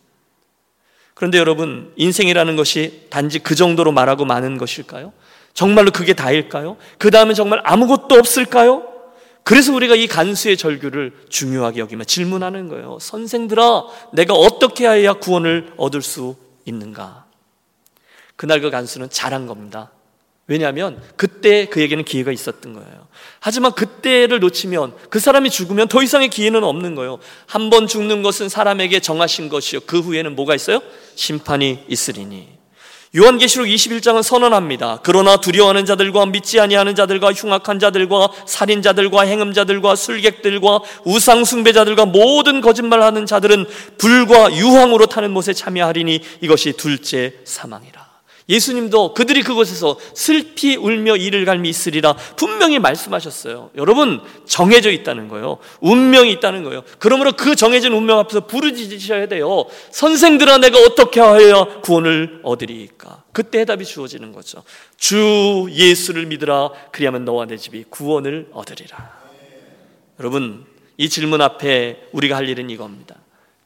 그런데 1.20 1.38
여러분, 1.38 1.92
인생이라는 1.98 2.56
것이 2.56 3.08
단지 3.10 3.40
그 3.40 3.54
정도로 3.54 3.92
말하고 3.92 4.24
마는 4.24 4.58
것일까요? 4.58 5.12
정말로 5.54 5.92
그게 5.92 6.14
다일까요? 6.14 6.78
그 6.98 7.12
다음에 7.12 7.34
정말 7.34 7.60
아무것도 7.66 8.16
없을까요? 8.16 8.88
그래서 9.44 9.74
우리가 9.74 9.96
이 9.96 10.08
간수의 10.08 10.56
절규를 10.56 11.12
중요하게 11.28 11.82
여기며 11.82 12.06
질문하는 12.06 12.70
거예요. 12.70 13.00
선생들아, 13.02 13.84
내가 14.14 14.34
어떻게 14.34 14.88
해야 14.88 15.12
구원을 15.12 15.74
얻을 15.76 16.02
수 16.02 16.38
있는가? 16.64 17.26
그날 18.38 18.62
그 18.62 18.70
간수는 18.70 19.10
잘한 19.10 19.46
겁니다. 19.46 19.92
왜냐하면 20.50 21.00
그때 21.16 21.66
그에게는 21.68 22.04
기회가 22.04 22.32
있었던 22.32 22.74
거예요. 22.74 23.08
하지만 23.40 23.72
그때를 23.72 24.40
놓치면 24.40 24.94
그 25.10 25.20
사람이 25.20 25.52
죽으면 25.52 25.88
더 25.88 26.02
이상의 26.04 26.30
기회는 26.30 26.64
없는 26.64 26.96
거예요. 26.96 27.20
한 27.46 27.70
번 27.70 27.86
죽는 27.86 28.24
것은 28.24 28.50
사람에게 28.50 29.00
정하신 29.00 29.48
것이요. 29.48 29.82
그 29.86 30.00
후에는 30.00 30.36
뭐가 30.36 30.56
있어요? 30.56 30.82
심판이 31.14 31.86
있으리니. 31.88 32.48
요한계시록 33.16 33.68
21장은 33.68 34.24
선언합니다. 34.24 35.02
그러나 35.04 35.38
두려워하는 35.38 35.86
자들과 35.86 36.26
믿지 36.26 36.60
아니하는 36.60 36.96
자들과 36.96 37.32
흉악한 37.34 37.78
자들과 37.80 38.30
살인자들과 38.48 39.22
행음자들과 39.22 39.96
술객들과 39.96 40.80
우상 41.06 41.46
숭배자들과 41.46 42.06
모든 42.06 42.62
거짓말하는 42.62 43.28
자들은 43.28 43.68
불과 44.00 44.52
유황으로 44.56 45.06
타는 45.06 45.32
못에 45.32 45.54
참여하리니 45.54 46.22
이것이 46.42 46.74
둘째 46.74 47.34
사망이라. 47.46 48.09
예수님도 48.50 49.14
그들이 49.14 49.44
그곳에서 49.44 49.98
슬피 50.16 50.76
울며 50.76 51.16
이를 51.16 51.46
갈미 51.46 51.70
있으리라 51.70 52.14
분명히 52.36 52.80
말씀하셨어요. 52.80 53.70
여러분 53.76 54.22
정해져 54.46 54.90
있다는 54.90 55.28
거예요. 55.28 55.60
운명이 55.82 56.32
있다는 56.34 56.64
거예요. 56.64 56.84
그러므로 56.98 57.32
그 57.34 57.56
정해진 57.56 57.94
운명 57.94 58.18
앞에서 58.20 58.48
부르짖으셔야 58.48 59.28
돼요. 59.28 59.66
선생들아 59.92 60.58
내가 60.58 60.80
어떻게 60.80 61.20
하여야 61.20 61.82
구원을 61.82 62.42
얻으리까? 62.44 63.24
그때 63.32 63.60
해답이 63.60 63.86
주어지는 63.86 64.34
거죠. 64.34 64.64
주 64.98 65.68
예수를 65.70 66.26
믿으라 66.26 66.72
그리하면 66.92 67.26
너와 67.26 67.46
내 67.46 67.56
집이 67.56 67.86
구원을 67.90 68.50
얻으리라. 68.52 69.20
여러분 70.20 70.66
이 70.98 71.08
질문 71.08 71.42
앞에 71.42 72.08
우리가 72.12 72.36
할 72.36 72.50
일은 72.50 72.70
이겁니다. 72.70 73.16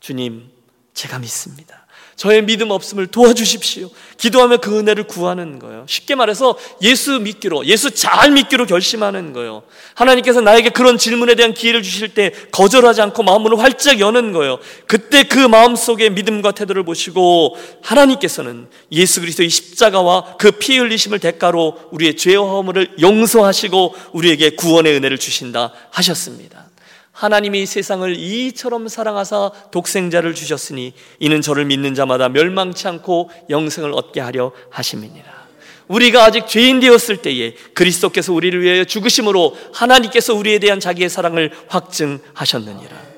주님 0.01 0.51
제가 0.93 1.19
믿습니다. 1.19 1.82
저의 2.23 2.41
믿음 2.45 2.71
없음을 2.71 3.07
도와주십시오. 3.07 3.89
기도하며 4.15 4.57
그 4.57 4.79
은혜를 4.79 5.03
구하는 5.03 5.59
거예요. 5.59 5.83
쉽게 5.89 6.15
말해서 6.15 6.57
예수 6.81 7.19
믿기로, 7.19 7.65
예수 7.65 7.91
잘 7.91 8.31
믿기로 8.31 8.65
결심하는 8.65 9.33
거예요. 9.33 9.63
하나님께서 9.95 10.39
나에게 10.39 10.69
그런 10.69 10.97
질문에 10.97 11.35
대한 11.35 11.53
기회를 11.53 11.83
주실 11.83 12.13
때 12.13 12.31
거절하지 12.53 13.01
않고 13.01 13.23
마음으로 13.23 13.57
활짝 13.57 13.99
여는 13.99 14.31
거예요. 14.31 14.59
그때 14.87 15.23
그 15.23 15.37
마음 15.37 15.75
속에 15.75 16.11
믿음과 16.11 16.51
태도를 16.51 16.83
보시고 16.83 17.57
하나님께서는 17.81 18.67
예수 18.93 19.19
그리스도의 19.19 19.49
십자가와 19.49 20.37
그 20.37 20.53
피 20.57 20.77
흘리심을 20.77 21.19
대가로 21.19 21.89
우리의 21.91 22.15
죄와 22.15 22.51
허물을 22.51 22.95
용서하시고 23.01 23.95
우리에게 24.13 24.51
구원의 24.51 24.93
은혜를 24.93 25.17
주신다 25.17 25.73
하셨습니다. 25.89 26.69
하나님이 27.13 27.65
세상을 27.65 28.15
이처럼 28.17 28.87
사랑하사 28.87 29.51
독생자를 29.71 30.35
주셨으니 30.35 30.93
이는 31.19 31.41
저를 31.41 31.65
믿는 31.65 31.93
자마다 31.95 32.27
멸망치 32.27 32.87
않고 32.87 33.29
영생을 33.49 33.93
얻게 33.93 34.19
하려 34.19 34.51
하심이니라. 34.69 35.43
우리가 35.87 36.25
아직 36.25 36.47
죄인 36.47 36.79
되었을 36.79 37.17
때에 37.17 37.53
그리스도께서 37.73 38.33
우리를 38.33 38.59
위하여 38.61 38.83
죽으심으로 38.83 39.55
하나님께서 39.73 40.33
우리에 40.33 40.59
대한 40.59 40.79
자기의 40.79 41.09
사랑을 41.09 41.51
확증하셨느니라. 41.67 43.12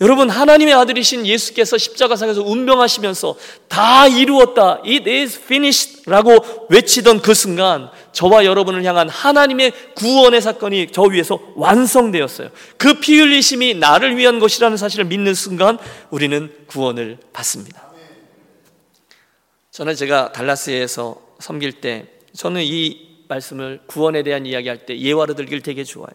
여러분 0.00 0.30
하나님의 0.30 0.74
아들이신 0.74 1.26
예수께서 1.26 1.78
십자가상에서 1.78 2.42
운명하시면서 2.42 3.36
다 3.68 4.08
이루었다. 4.08 4.80
It 4.84 5.08
is 5.08 5.38
finished라고 5.38 6.66
외치던 6.70 7.20
그 7.22 7.34
순간 7.34 7.88
저와 8.12 8.44
여러분을 8.44 8.84
향한 8.84 9.08
하나님의 9.08 9.72
구원의 9.94 10.40
사건이 10.40 10.88
저 10.92 11.02
위에서 11.02 11.38
완성되었어요. 11.54 12.50
그 12.78 12.94
피 12.94 13.18
흘리심이 13.18 13.74
나를 13.74 14.16
위한 14.16 14.38
것이라는 14.40 14.76
사실을 14.76 15.04
믿는 15.04 15.34
순간 15.34 15.78
우리는 16.10 16.52
구원을 16.66 17.18
받습니다. 17.32 17.92
저는 19.70 19.94
제가 19.94 20.32
달라스에서 20.32 21.20
섬길 21.38 21.80
때 21.80 22.06
저는 22.34 22.62
이 22.62 23.08
말씀을 23.28 23.80
구원에 23.86 24.22
대한 24.22 24.46
이야기할 24.46 24.84
때 24.84 24.98
예화로 24.98 25.34
들길 25.34 25.62
되게 25.62 25.84
좋아요. 25.84 26.10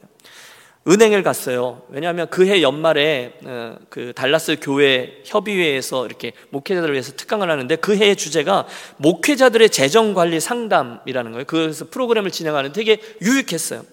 은행을 0.88 1.22
갔어요. 1.22 1.82
왜냐하면 1.90 2.28
그해 2.30 2.62
연말에 2.62 3.34
어, 3.44 3.76
그 3.90 4.14
달라스 4.16 4.58
교회 4.62 5.22
협의회에서 5.26 6.06
이렇게 6.06 6.32
목회자들을 6.50 6.94
위해서 6.94 7.12
특강을 7.14 7.52
하는데 7.52 7.76
그 7.76 7.96
해의 7.96 8.16
주제가 8.16 8.66
목회자들의 8.98 9.70
재정 9.70 10.14
관리 10.14 10.40
상담이라는 10.40 11.32
거예요. 11.34 11.46
그래서 11.46 11.86
프로그램을 11.90 12.32
진행하는 12.32 12.72
되게 12.72 13.00
유익했어요. 13.22 13.84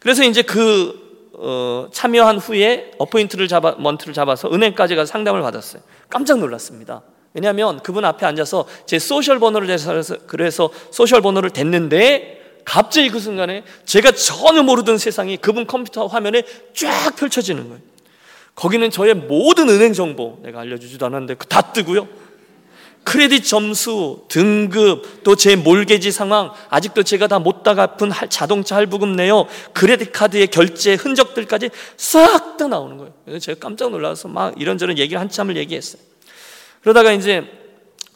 그래서 0.00 0.22
이제 0.22 0.42
그 0.42 1.02
어, 1.36 1.88
참여한 1.92 2.38
후에 2.38 2.92
appoint를 2.98 3.48
잡아 3.48 3.74
ment를 3.78 4.14
잡아서 4.14 4.48
은행까지 4.52 4.94
가서 4.94 5.10
상담을 5.10 5.42
받았어요. 5.42 5.82
깜짝 6.08 6.38
놀랐습니다. 6.38 7.02
왜냐하면 7.32 7.80
그분 7.80 8.04
앞에 8.04 8.24
앉아서 8.24 8.66
제 8.86 9.00
social 9.00 9.40
번호를 9.40 9.66
대서 9.66 10.00
그래서 10.28 10.70
social 10.92 11.20
번호를 11.20 11.50
댔는데 11.50 12.43
갑자기 12.64 13.10
그 13.10 13.20
순간에 13.20 13.64
제가 13.84 14.12
전혀 14.12 14.62
모르던 14.62 14.98
세상이 14.98 15.36
그분 15.36 15.66
컴퓨터 15.66 16.06
화면에 16.06 16.42
쫙 16.74 17.14
펼쳐지는 17.16 17.68
거예요. 17.68 17.80
거기는 18.54 18.88
저의 18.90 19.14
모든 19.14 19.68
은행 19.68 19.92
정보 19.92 20.38
내가 20.42 20.60
알려주지도 20.60 21.06
않았는데 21.06 21.34
다 21.48 21.60
뜨고요. 21.72 22.08
크레딧 23.04 23.44
점수, 23.44 24.24
등급, 24.28 25.22
또 25.24 25.36
제 25.36 25.56
mortgage 25.56 26.10
상황, 26.10 26.52
아직도 26.70 27.02
제가 27.02 27.26
다 27.26 27.38
못다 27.38 27.74
갚은 27.74 28.10
자동차 28.30 28.76
할부금 28.76 29.14
내요, 29.14 29.46
credit 29.74 30.10
card의 30.10 30.46
결제 30.46 30.94
흔적들까지 30.94 31.68
싹 31.98 32.56
다 32.56 32.68
나오는 32.68 32.96
거예요. 32.96 33.38
제가 33.40 33.58
깜짝 33.60 33.90
놀라서 33.90 34.28
막 34.28 34.54
이런저런 34.58 34.96
얘기를 34.96 35.20
한참을 35.20 35.56
얘기했어요. 35.56 36.00
그러다가 36.80 37.12
이제 37.12 37.44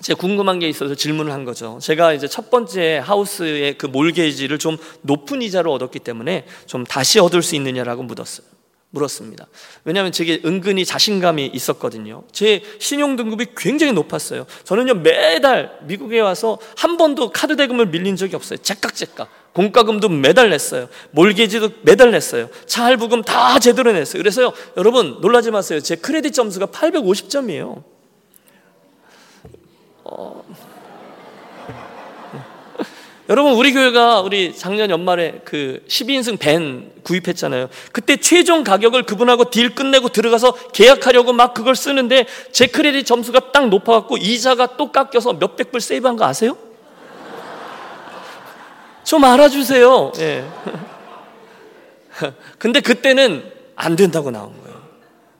제가 0.02 0.18
궁금한 0.18 0.58
게 0.58 0.68
있어서 0.68 0.94
질문을 0.94 1.32
한 1.32 1.44
거죠. 1.44 1.78
제가 1.82 2.12
이제 2.12 2.28
첫 2.28 2.50
번째 2.50 2.98
하우스의 3.04 3.78
그 3.78 3.86
mortgage를 3.86 4.58
좀 4.58 4.76
높은 5.02 5.42
이자로 5.42 5.72
얻었기 5.72 5.98
때문에 5.98 6.46
좀 6.66 6.84
다시 6.84 7.18
얻을 7.18 7.42
수 7.42 7.56
있느냐라고 7.56 8.04
묻었어요. 8.04 8.46
물었습니다. 8.90 9.46
왜냐하면 9.84 10.12
제게 10.12 10.40
은근히 10.44 10.84
자신감이 10.84 11.50
있었거든요. 11.52 12.22
제 12.32 12.62
신용 12.78 13.16
등급이 13.16 13.48
굉장히 13.56 13.92
높았어요. 13.92 14.46
저는요 14.64 14.94
매달 14.94 15.78
미국에 15.82 16.20
와서 16.20 16.58
한 16.76 16.96
번도 16.96 17.30
카드 17.30 17.56
대금을 17.56 17.86
밀린 17.86 18.16
적이 18.16 18.36
없어요. 18.36 18.58
제깍제깍. 18.58 19.52
공과금도 19.52 20.08
매달 20.08 20.50
냈어요. 20.50 20.88
mortgage도 21.10 21.70
매달 21.82 22.12
냈어요. 22.12 22.48
차 22.66 22.84
할부금 22.84 23.22
다 23.22 23.58
제대로 23.58 23.92
냈어요. 23.92 24.22
그래서요 24.22 24.52
여러분 24.76 25.20
놀라지 25.20 25.50
마세요. 25.50 25.80
제 25.80 25.96
크레딧 25.96 26.32
점수가 26.32 26.66
850점이에요. 26.66 27.97
어... 30.10 30.42
여러분 33.28 33.52
우리 33.52 33.72
교회가 33.72 34.20
우리 34.20 34.56
작년 34.56 34.90
연말에 34.90 35.40
그 35.44 35.82
12인승 35.86 36.38
밴 36.38 36.90
구입했잖아요. 37.02 37.68
그때 37.92 38.16
최종 38.16 38.64
가격을 38.64 39.04
그분하고 39.04 39.50
딜 39.50 39.74
끝내고 39.74 40.08
들어가서 40.08 40.52
계약하려고 40.72 41.32
막 41.32 41.54
그걸 41.54 41.76
쓰는데 41.76 42.26
제 42.52 42.66
크레딧 42.66 43.06
점수가 43.06 43.52
딱 43.52 43.68
높아갖고 43.68 44.16
이자가 44.16 44.76
또 44.76 44.92
깎여서 44.92 45.34
몇백 45.34 45.70
불 45.70 45.80
세이브한 45.80 46.16
거 46.16 46.24
아세요? 46.24 46.56
좀 49.04 49.24
알아주세요. 49.24 50.12
예. 50.18 50.44
근데 52.58 52.80
그때는 52.80 53.50
안 53.74 53.96
된다고 53.96 54.30
나온 54.30 54.52
거예요. 54.62 54.78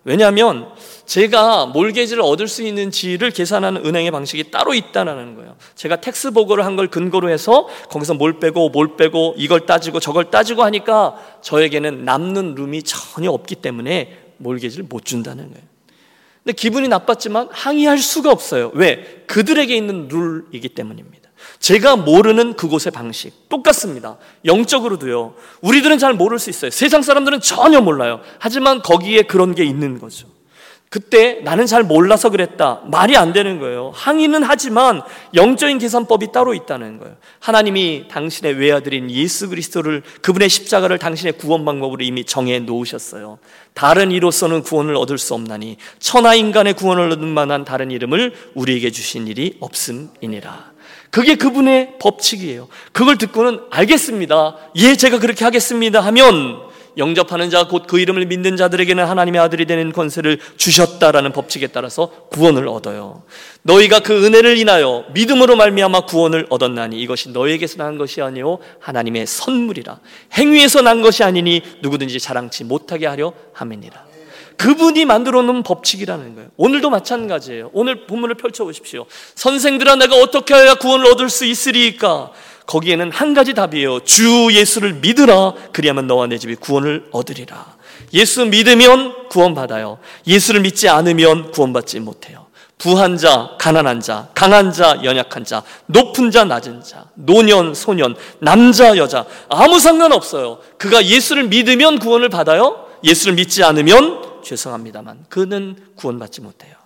왜냐하면 0.04 0.70
제가 1.08 1.64
mortgage를 1.66 2.22
얻을 2.22 2.48
수 2.48 2.62
있는지를 2.62 3.30
계산하는 3.30 3.84
은행의 3.86 4.10
방식이 4.10 4.50
따로 4.50 4.74
있다는 4.74 5.36
거예요. 5.36 5.56
제가 5.74 6.02
tax 6.02 6.32
보고를 6.32 6.64
한 6.64 6.76
걸 6.76 6.86
근거로 6.88 7.30
해서 7.30 7.66
거기서 7.88 8.14
뭘 8.14 8.38
빼고 8.38 8.68
뭘 8.68 8.96
빼고 8.96 9.34
이걸 9.38 9.64
따지고 9.66 9.98
저걸 10.00 10.30
따지고 10.30 10.62
하니까 10.64 11.16
저에게는 11.40 12.04
남는 12.04 12.54
room이 12.54 12.82
전혀 12.84 13.30
없기 13.30 13.56
때문에 13.56 14.16
mortgage를 14.36 14.84
못 14.88 15.04
준다는 15.04 15.50
거예요. 15.50 15.66
근데 16.44 16.52
기분이 16.52 16.86
나빴지만 16.88 17.48
항의할 17.50 17.98
수가 17.98 18.30
없어요. 18.30 18.70
왜? 18.74 19.24
그들에게 19.26 19.74
있는 19.74 20.08
룰이기 20.08 20.68
때문입니다. 20.68 21.30
제가 21.58 21.96
모르는 21.96 22.52
그곳의 22.54 22.92
방식 22.92 23.48
똑같습니다. 23.48 24.18
영적으로도요. 24.44 25.34
우리들은 25.62 25.98
잘 25.98 26.12
모를 26.12 26.38
수 26.38 26.50
있어요. 26.50 26.70
세상 26.70 27.00
사람들은 27.02 27.40
전혀 27.40 27.80
몰라요. 27.80 28.20
하지만 28.38 28.82
거기에 28.82 29.22
그런 29.22 29.54
게 29.54 29.64
있는 29.64 29.98
거죠. 29.98 30.28
그때 30.90 31.40
나는 31.42 31.66
잘 31.66 31.82
몰라서 31.82 32.30
그랬다. 32.30 32.80
말이 32.86 33.16
안 33.16 33.34
되는 33.34 33.58
거예요. 33.58 33.92
항의는 33.94 34.42
하지만 34.42 35.02
영적인 35.34 35.78
계산법이 35.78 36.32
따로 36.32 36.54
있다는 36.54 36.98
거예요. 36.98 37.16
하나님이 37.40 38.06
당신의 38.10 38.54
외아들인 38.54 39.10
예수 39.10 39.50
그리스도를 39.50 40.02
그분의 40.22 40.48
십자가를 40.48 40.98
당신의 40.98 41.34
구원 41.34 41.66
방법으로 41.66 42.02
이미 42.04 42.24
정해 42.24 42.58
놓으셨어요. 42.60 43.38
다른 43.74 44.10
이로서는 44.10 44.62
구원을 44.62 44.96
얻을 44.96 45.18
수 45.18 45.34
없나니 45.34 45.76
천하 45.98 46.34
인간의 46.34 46.72
구원을 46.74 47.12
얻을 47.12 47.26
만한 47.26 47.66
다른 47.66 47.90
이름을 47.90 48.34
우리에게 48.54 48.90
주신 48.90 49.28
일이 49.28 49.56
없음이니라. 49.60 50.72
그게 51.10 51.36
그분의 51.36 51.94
법칙이에요. 52.00 52.68
그걸 52.92 53.18
듣고는 53.18 53.60
알겠습니다. 53.70 54.56
예, 54.76 54.94
제가 54.94 55.18
그렇게 55.18 55.44
하겠습니다 55.44 56.00
하면 56.00 56.68
영접하는 56.98 57.48
자 57.48 57.60
곧 57.70 57.86
그 57.86 57.98
이름을 58.00 58.26
믿는 58.26 58.56
자들에게는 58.56 59.04
하나님의 59.04 59.40
아들이 59.40 59.64
되는 59.64 59.92
권세를 59.92 60.38
주셨다라는 60.56 61.32
법칙에 61.32 61.68
따라서 61.68 62.10
구원을 62.30 62.68
얻어요. 62.68 63.22
너희가 63.62 64.00
그 64.00 64.26
은혜를 64.26 64.58
인하여 64.58 65.04
믿음으로 65.14 65.56
말미암아 65.56 66.02
구원을 66.06 66.46
얻었나니 66.50 67.00
이것이 67.00 67.30
너에게서 67.30 67.78
난 67.78 67.96
것이 67.98 68.20
아니요 68.20 68.58
하나님의 68.80 69.26
선물이라. 69.26 70.00
행위에서 70.34 70.82
난 70.82 71.00
것이 71.02 71.22
아니니 71.24 71.62
누구든지 71.82 72.18
자랑치 72.18 72.64
못하게 72.64 73.06
하려 73.06 73.32
함이니라. 73.52 74.08
그분이 74.56 75.04
만들어 75.04 75.42
놓은 75.42 75.62
법칙이라는 75.62 76.34
거예요. 76.34 76.48
오늘도 76.56 76.90
마찬가지예요. 76.90 77.70
오늘 77.72 78.06
본문을 78.06 78.34
펼쳐 78.34 78.64
보십시오. 78.64 79.06
선생들아 79.36 79.94
내가 79.94 80.16
어떻게 80.16 80.52
해야 80.52 80.74
구원을 80.74 81.06
얻을 81.12 81.30
수 81.30 81.44
있으리까? 81.44 82.32
거기에는 82.68 83.10
한 83.10 83.32
가지 83.32 83.54
답이에요. 83.54 84.00
주 84.00 84.48
예수를 84.52 84.94
믿으라. 84.94 85.54
그리하면 85.72 86.06
너와 86.06 86.26
내 86.26 86.36
집이 86.36 86.56
구원을 86.56 87.08
얻으리라. 87.12 87.76
예수 88.12 88.44
믿으면 88.44 89.28
구원받아요. 89.28 89.98
예수를 90.26 90.60
믿지 90.60 90.88
않으면 90.88 91.50
구원받지 91.50 92.00
못해요. 92.00 92.46
부한 92.76 93.16
자, 93.16 93.56
가난한 93.58 94.00
자, 94.00 94.28
강한 94.34 94.70
자, 94.70 95.00
연약한 95.02 95.44
자, 95.44 95.62
높은 95.86 96.30
자, 96.30 96.44
낮은 96.44 96.82
자, 96.82 97.06
노년, 97.14 97.74
소년, 97.74 98.14
남자, 98.38 98.96
여자, 98.98 99.24
아무 99.48 99.80
상관없어요. 99.80 100.58
그가 100.76 101.04
예수를 101.06 101.48
믿으면 101.48 101.98
구원을 101.98 102.28
받아요. 102.28 102.86
예수를 103.02 103.34
믿지 103.34 103.64
않으면 103.64 104.42
죄송합니다만 104.44 105.24
그는 105.30 105.76
구원받지 105.96 106.42
못해요. 106.42 106.77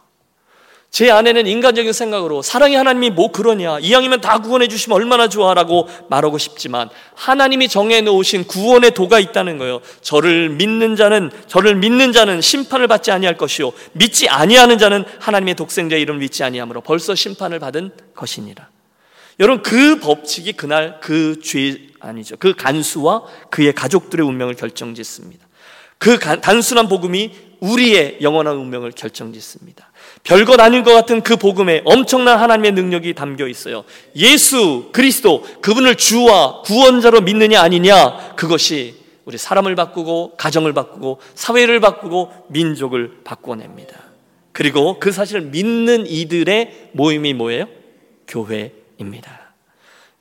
제 0.92 1.10
아내는 1.10 1.46
인간적인 1.46 1.94
생각으로 1.94 2.42
사랑의 2.42 2.76
하나님이 2.76 3.08
뭐 3.08 3.32
그러냐 3.32 3.78
이왕이면 3.78 4.20
다 4.20 4.40
구원해 4.40 4.68
주시면 4.68 4.94
얼마나 4.94 5.26
좋아라고 5.26 5.88
말하고 6.10 6.36
싶지만 6.36 6.90
하나님이 7.14 7.68
정해 7.68 8.02
놓으신 8.02 8.44
구원의 8.46 8.92
도가 8.92 9.18
있다는 9.18 9.56
거예요. 9.56 9.80
저를 10.02 10.50
믿는 10.50 10.94
자는 10.96 11.30
저를 11.46 11.76
믿는 11.76 12.12
자는 12.12 12.42
심판을 12.42 12.88
받지 12.88 13.10
아니할 13.10 13.38
것이요 13.38 13.72
믿지 13.92 14.28
아니하는 14.28 14.76
자는 14.76 15.06
하나님의 15.18 15.54
독생자 15.54 15.96
이름을 15.96 16.20
믿지 16.20 16.44
아니하므로 16.44 16.82
벌써 16.82 17.14
심판을 17.14 17.58
받은 17.58 17.92
것이니라. 18.14 18.68
여러분 19.40 19.62
그 19.62 19.98
법칙이 19.98 20.52
그날 20.52 21.00
그 21.00 21.40
죄 21.42 21.88
아니죠. 22.00 22.36
그 22.36 22.54
간수와 22.54 23.22
그의 23.48 23.72
가족들의 23.72 24.26
운명을 24.26 24.56
결정짓습니다. 24.56 25.46
그 25.96 26.18
단순한 26.18 26.88
복음이 26.88 27.32
우리의 27.60 28.18
영원한 28.20 28.56
운명을 28.56 28.90
결정짓습니다. 28.90 29.91
별것 30.24 30.60
아닌 30.60 30.84
것 30.84 30.92
같은 30.92 31.20
그 31.20 31.36
복음에 31.36 31.82
엄청난 31.84 32.38
하나님의 32.38 32.72
능력이 32.72 33.14
담겨 33.14 33.48
있어요. 33.48 33.84
예수 34.14 34.90
그리스도 34.92 35.42
그분을 35.60 35.96
주와 35.96 36.62
구원자로 36.62 37.22
믿느냐 37.22 37.60
아니냐 37.60 38.34
그것이 38.36 39.02
우리 39.24 39.38
사람을 39.38 39.74
바꾸고 39.74 40.34
가정을 40.36 40.72
바꾸고 40.72 41.20
사회를 41.34 41.80
바꾸고 41.80 42.46
민족을 42.48 43.18
바꿔냅니다. 43.24 44.12
그리고 44.52 44.98
그 44.98 45.12
사실을 45.12 45.42
믿는 45.42 46.06
이들의 46.06 46.90
모임이 46.92 47.32
뭐예요? 47.34 47.66
교회입니다. 48.28 49.54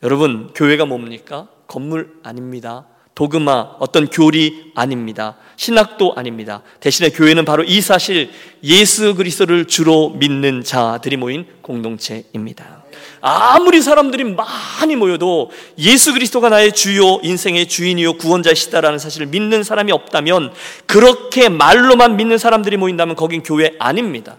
여러분, 0.04 0.52
교회가 0.56 0.86
뭡니까? 0.86 1.48
건물 1.68 2.18
아닙니다. 2.24 2.88
도그마, 3.22 3.76
어떤 3.78 4.08
교리 4.08 4.72
아닙니다. 4.74 5.36
신학도 5.56 6.16
아닙니다. 6.16 6.64
대신에 6.80 7.10
교회는 7.10 7.46
바로 7.46 7.64
이 7.64 7.80
사실 7.80 8.32
예수 8.64 9.14
그리스도를 9.14 9.66
주로 9.66 10.10
믿는 10.10 10.64
자들이 10.64 11.18
모인 11.18 11.46
공동체입니다. 11.62 12.84
아무리 13.22 13.80
사람들이 13.84 14.24
많이 14.24 14.96
모여도 14.96 15.52
예수 15.78 16.14
그리스도가 16.14 16.50
나의 16.50 16.72
주요 16.72 17.20
인생의 17.22 17.68
주인이요 17.68 18.14
구원자시다라는 18.14 18.98
사실을 18.98 19.28
믿는 19.28 19.62
사람이 19.62 19.92
없다면 19.92 20.52
그렇게 20.88 21.48
말로만 21.48 22.18
믿는 22.18 22.40
사람들이 22.40 22.78
모인다면 22.78 23.16
거긴 23.16 23.44
교회 23.44 23.76
아닙니다. 23.78 24.38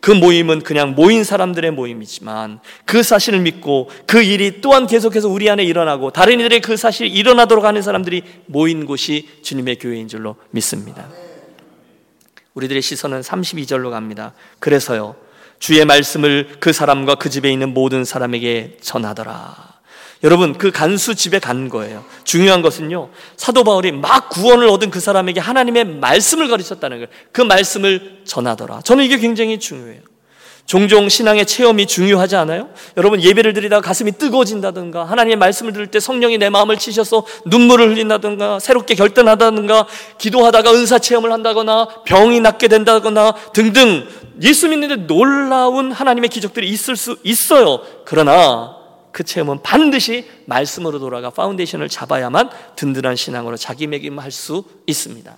그 0.00 0.10
모임은 0.10 0.62
그냥 0.62 0.94
모인 0.94 1.24
사람들의 1.24 1.72
모임이지만 1.72 2.60
그 2.84 3.02
사실을 3.02 3.40
믿고 3.40 3.90
그 4.06 4.22
일이 4.22 4.60
또한 4.60 4.86
계속해서 4.86 5.28
우리 5.28 5.50
안에 5.50 5.64
일어나고 5.64 6.12
다른 6.12 6.40
이들의 6.40 6.60
그 6.60 6.76
사실이 6.76 7.10
일어나도록 7.10 7.64
하는 7.64 7.82
사람들이 7.82 8.22
모인 8.46 8.86
곳이 8.86 9.28
주님의 9.42 9.76
교회인 9.76 10.08
줄로 10.08 10.36
믿습니다. 10.50 11.08
우리들의 12.54 12.82
시선은 12.82 13.20
32절로 13.20 13.90
갑니다. 13.90 14.34
그래서요, 14.58 15.16
주의 15.58 15.84
말씀을 15.84 16.56
그 16.60 16.72
사람과 16.72 17.16
그 17.16 17.30
집에 17.30 17.50
있는 17.50 17.74
모든 17.74 18.04
사람에게 18.04 18.78
전하더라. 18.80 19.77
여러분 20.24 20.54
그 20.54 20.70
간수 20.70 21.14
집에 21.14 21.38
간 21.38 21.68
거예요. 21.68 22.04
중요한 22.24 22.62
것은요. 22.62 23.10
사도 23.36 23.62
바울이 23.64 23.92
막 23.92 24.28
구원을 24.30 24.68
얻은 24.68 24.90
그 24.90 25.00
사람에게 25.00 25.40
하나님의 25.40 25.84
말씀을 25.84 26.48
가르쳤다는 26.48 26.98
거예요. 26.98 27.08
그 27.32 27.40
말씀을 27.40 28.22
전하더라. 28.24 28.80
저는 28.82 29.04
이게 29.04 29.18
굉장히 29.18 29.58
중요해요. 29.58 30.00
종종 30.68 31.08
신앙의 31.08 31.46
체험이 31.46 31.86
중요하지 31.86 32.36
않아요? 32.36 32.68
여러분 32.98 33.22
예배를 33.22 33.54
드리다가 33.54 33.80
가슴이 33.80 34.12
뜨거워진다든가 34.12 35.04
하나님의 35.04 35.36
말씀을 35.36 35.72
들을 35.72 35.86
때 35.86 35.98
성령이 35.98 36.36
내 36.36 36.50
마음을 36.50 36.76
치셔서 36.76 37.24
눈물을 37.46 37.88
흘린다든가 37.88 38.60
새롭게 38.60 38.94
결단하다든가 38.94 39.86
기도하다가 40.18 40.70
은사 40.72 40.98
체험을 40.98 41.32
한다거나 41.32 41.88
병이 42.04 42.40
낫게 42.40 42.68
된다거나 42.68 43.32
등등 43.54 44.06
예수 44.42 44.68
믿는데 44.68 45.06
놀라운 45.06 45.90
하나님의 45.90 46.28
기적들이 46.28 46.68
있을 46.68 46.96
수 46.96 47.16
있어요. 47.22 47.80
그러나 48.04 48.77
그 49.18 49.24
체험은 49.24 49.64
반드시 49.64 50.30
말씀으로 50.44 51.00
돌아가 51.00 51.30
foundation을 51.30 51.88
잡아야만 51.88 52.50
든든한 52.76 53.16
신앙으로 53.16 53.56
자기매김할 53.56 54.30
수 54.30 54.62
있습니다. 54.86 55.36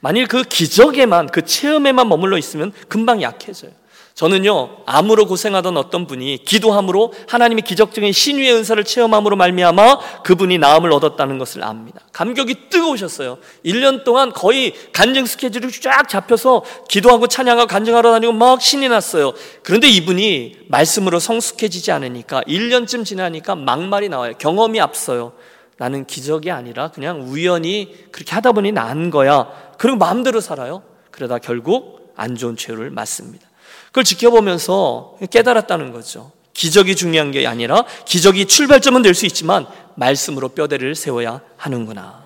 만일 0.00 0.26
그 0.26 0.42
기적에만 0.42 1.28
그 1.28 1.46
체험에만 1.46 2.06
머물러 2.06 2.36
있으면 2.36 2.74
금방 2.86 3.22
약해져요. 3.22 3.70
저는요 4.18 4.78
암으로 4.84 5.26
고생하던 5.26 5.76
어떤 5.76 6.08
분이 6.08 6.38
기도함으로 6.44 7.12
하나님의 7.28 7.62
기적적인 7.62 8.10
신유의 8.10 8.52
은사를 8.52 8.82
체험함으로 8.82 9.36
말미암아 9.36 10.22
그분이 10.24 10.58
나음을 10.58 10.90
얻었다는 10.90 11.38
것을 11.38 11.62
압니다. 11.62 12.00
감격이 12.12 12.68
뜨거우셨어요. 12.68 13.38
1년 13.64 14.02
동안 14.02 14.32
거의 14.32 14.74
간증 14.92 15.24
스케줄이 15.24 15.70
쫙 15.80 16.08
잡혀서 16.08 16.64
기도하고 16.88 17.28
찬양하고 17.28 17.68
간증하러 17.68 18.10
다니고 18.10 18.32
막 18.32 18.60
신이 18.60 18.88
났어요. 18.88 19.34
그런데 19.62 19.88
이분이 19.88 20.62
말씀으로 20.66 21.20
성숙해지지 21.20 21.92
않으니까 21.92 22.42
1년쯤 22.42 23.04
지나니까 23.04 23.54
막말이 23.54 24.08
나와요. 24.08 24.32
경험이 24.36 24.80
앞서요. 24.80 25.32
나는 25.76 26.06
기적이 26.06 26.50
아니라 26.50 26.88
그냥 26.88 27.22
우연히 27.22 27.94
그렇게 28.10 28.34
하다 28.34 28.50
보니 28.50 28.72
난 28.72 29.10
거야. 29.10 29.46
그리고 29.78 29.96
마음대로 29.96 30.40
살아요. 30.40 30.82
그러다 31.12 31.38
결국 31.38 32.12
안 32.16 32.34
좋은 32.34 32.56
최후를 32.56 32.90
맞습니다. 32.90 33.47
그걸 33.86 34.04
지켜보면서 34.04 35.16
깨달았다는 35.30 35.92
거죠. 35.92 36.32
기적이 36.54 36.96
중요한 36.96 37.30
게 37.30 37.46
아니라 37.46 37.84
기적이 38.04 38.46
출발점은 38.46 39.02
될 39.02 39.14
수 39.14 39.26
있지만 39.26 39.66
말씀으로 39.94 40.48
뼈대를 40.50 40.94
세워야 40.94 41.40
하는구나. 41.56 42.24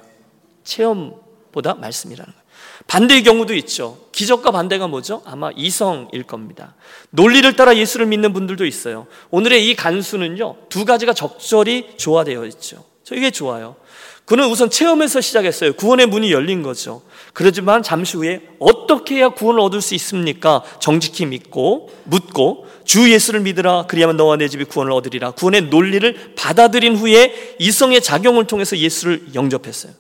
체험보다 0.65 1.75
말씀이라는 1.75 2.33
거예요. 2.33 2.43
반대의 2.87 3.23
경우도 3.23 3.55
있죠. 3.57 3.99
기적과 4.13 4.51
반대가 4.51 4.89
뭐죠? 4.89 5.23
아마 5.25 5.51
이성일 5.55 6.25
겁니다. 6.25 6.75
논리를 7.11 7.55
따라 7.55 7.77
예수를 7.77 8.07
믿는 8.07 8.33
분들도 8.33 8.67
있어요. 8.67 9.07
오늘의 9.31 9.69
이 9.69 9.77
간수는요, 9.77 10.57
두 10.69 10.85
가지가 10.85 11.13
적절히 11.13 11.95
조화되어 11.97 12.45
있죠. 12.47 12.85
저 13.05 13.15
이게 13.15 13.31
좋아요. 13.31 13.77
그는 14.33 14.47
우선 14.47 14.71
체험에서 14.71 15.21
시작했어요. 15.21 15.75
구원의 15.75 16.07
문이 16.07 16.33
열린 16.33 16.63
거죠. 16.63 17.03
그러지만 17.35 17.83
잠시 17.83 18.17
후에 18.17 18.41
어떻게 18.61 19.17
해야 19.17 19.29
구원을 19.29 19.61
얻을 19.61 19.83
수 19.83 19.95
있습니까? 19.97 20.63
정직히 20.81 21.27
믿고 21.27 21.91
묻고 22.05 22.67
주 22.87 23.13
예수를 23.13 23.41
믿으라 23.41 23.85
그리하면 23.89 24.17
너와 24.17 24.37
내 24.37 24.49
집이 24.49 24.65
구원을 24.65 24.91
얻으리라. 24.93 25.33
구원의 25.33 25.65
논리를 25.65 26.33
받아들인 26.35 26.97
후에 26.97 27.57
이성의 27.59 28.01
작용을 28.01 28.47
통해서 28.47 28.79
예수를 28.79 29.35
영접했어요. 29.35 29.93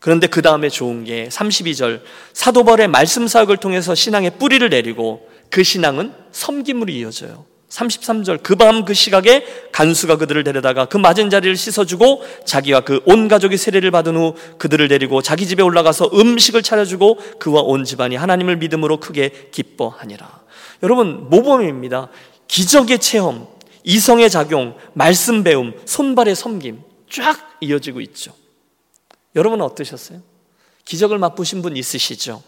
그런데 0.00 0.26
그 0.26 0.42
다음에 0.42 0.68
좋은 0.70 1.04
게 1.04 1.28
32절 1.28 2.00
사도벌의 2.32 2.88
말씀 2.88 3.28
사역을 3.28 3.58
통해서 3.58 3.94
신앙의 3.94 4.38
뿌리를 4.40 4.68
내리고 4.68 5.28
그 5.50 5.62
신앙은 5.62 6.12
섬김으로 6.32 6.90
이어져요. 6.90 7.46
33절 7.68 8.42
그밤그 8.42 8.94
시각에 8.94 9.44
간수가 9.72 10.16
그들을 10.16 10.42
데려다가 10.42 10.86
그 10.86 10.96
맞은 10.96 11.28
자리를 11.28 11.54
씻어주고 11.56 12.24
자기와 12.46 12.80
그 12.80 13.00
온 13.04 13.28
가족이 13.28 13.56
세례를 13.56 13.90
받은 13.90 14.16
후 14.16 14.34
그들을 14.58 14.88
데리고 14.88 15.22
자기 15.22 15.46
집에 15.46 15.62
올라가서 15.62 16.10
음식을 16.14 16.62
차려주고 16.62 17.16
그와 17.38 17.62
온 17.62 17.84
집안이 17.84 18.16
하나님을 18.16 18.56
믿음으로 18.56 19.00
크게 19.00 19.50
기뻐하니라. 19.52 20.40
여러분 20.82 21.28
모범입니다. 21.28 22.08
기적의 22.48 22.98
체험, 22.98 23.46
이성의 23.84 24.30
작용, 24.30 24.76
말씀 24.94 25.42
배움, 25.44 25.74
손발의 25.84 26.34
섬김 26.34 26.82
쫙 27.10 27.36
이어지고 27.60 28.00
있죠. 28.02 28.32
여러분은 29.36 29.64
어떠셨어요? 29.64 30.20
기적을 30.84 31.18
맛보신 31.18 31.62
분 31.62 31.76
있으시죠? 31.76 32.42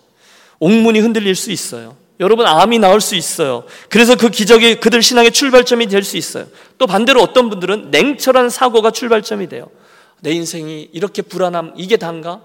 옥문이 0.59 1.01
흔들릴 1.01 1.35
수 1.35 1.51
있어요. 1.51 1.97
여러분 2.21 2.47
암이 2.47 2.79
나올 2.79 3.01
수 3.01 3.15
있어요. 3.17 3.65
그래서 3.89 4.15
그 4.15 4.29
기적이 4.29 4.77
그들 4.77 5.03
신앙의 5.03 5.33
출발점이 5.33 5.87
될 5.87 6.05
수 6.05 6.17
있어요. 6.17 6.47
또 6.79 6.87
반대로 6.87 7.23
어떤 7.23 7.49
분들은 7.51 7.91
냉철한 7.91 8.51
사고가 8.51 8.91
출발점이 8.91 9.49
돼요. 9.49 9.69
내 10.21 10.31
인생이 10.33 10.91
이렇게 10.93 11.23
불안함 11.23 11.73
이게 11.77 11.97
단가? 11.97 12.43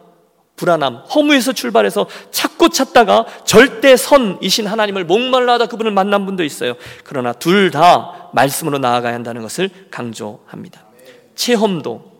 불안함, 0.55 1.03
허무에서 1.13 1.51
출발해서 1.51 2.07
찾고 2.31 2.69
찾다가 2.69 3.25
절대 3.43 3.97
선이신 3.97 4.67
하나님을 4.67 5.03
목말라 5.03 5.53
하다 5.55 5.65
그분을 5.65 5.91
만난 5.91 6.25
분도 6.25 6.45
있어요. 6.45 6.75
그러나 7.03 7.33
둘 7.33 7.71
다 7.71 8.29
말씀으로 8.33 8.77
나아가야 8.77 9.13
한다는 9.13 9.41
것을 9.41 9.69
강조합니다. 9.91 10.85
체험도 11.35 12.14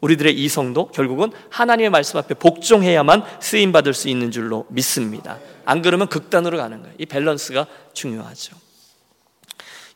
우리들의 0.00 0.34
이성도 0.38 0.88
결국은 0.88 1.30
하나님의 1.50 1.90
말씀 1.90 2.18
앞에 2.18 2.34
복종해야만 2.34 3.22
쓰임 3.40 3.72
받을 3.72 3.94
수 3.94 4.08
있는 4.08 4.30
줄로 4.30 4.66
믿습니다. 4.70 5.38
안 5.64 5.82
그러면 5.82 6.08
극단으로 6.08 6.56
가는 6.56 6.80
거예요. 6.80 6.94
이 6.98 7.06
밸런스가 7.06 7.66
중요하죠. 7.92 8.56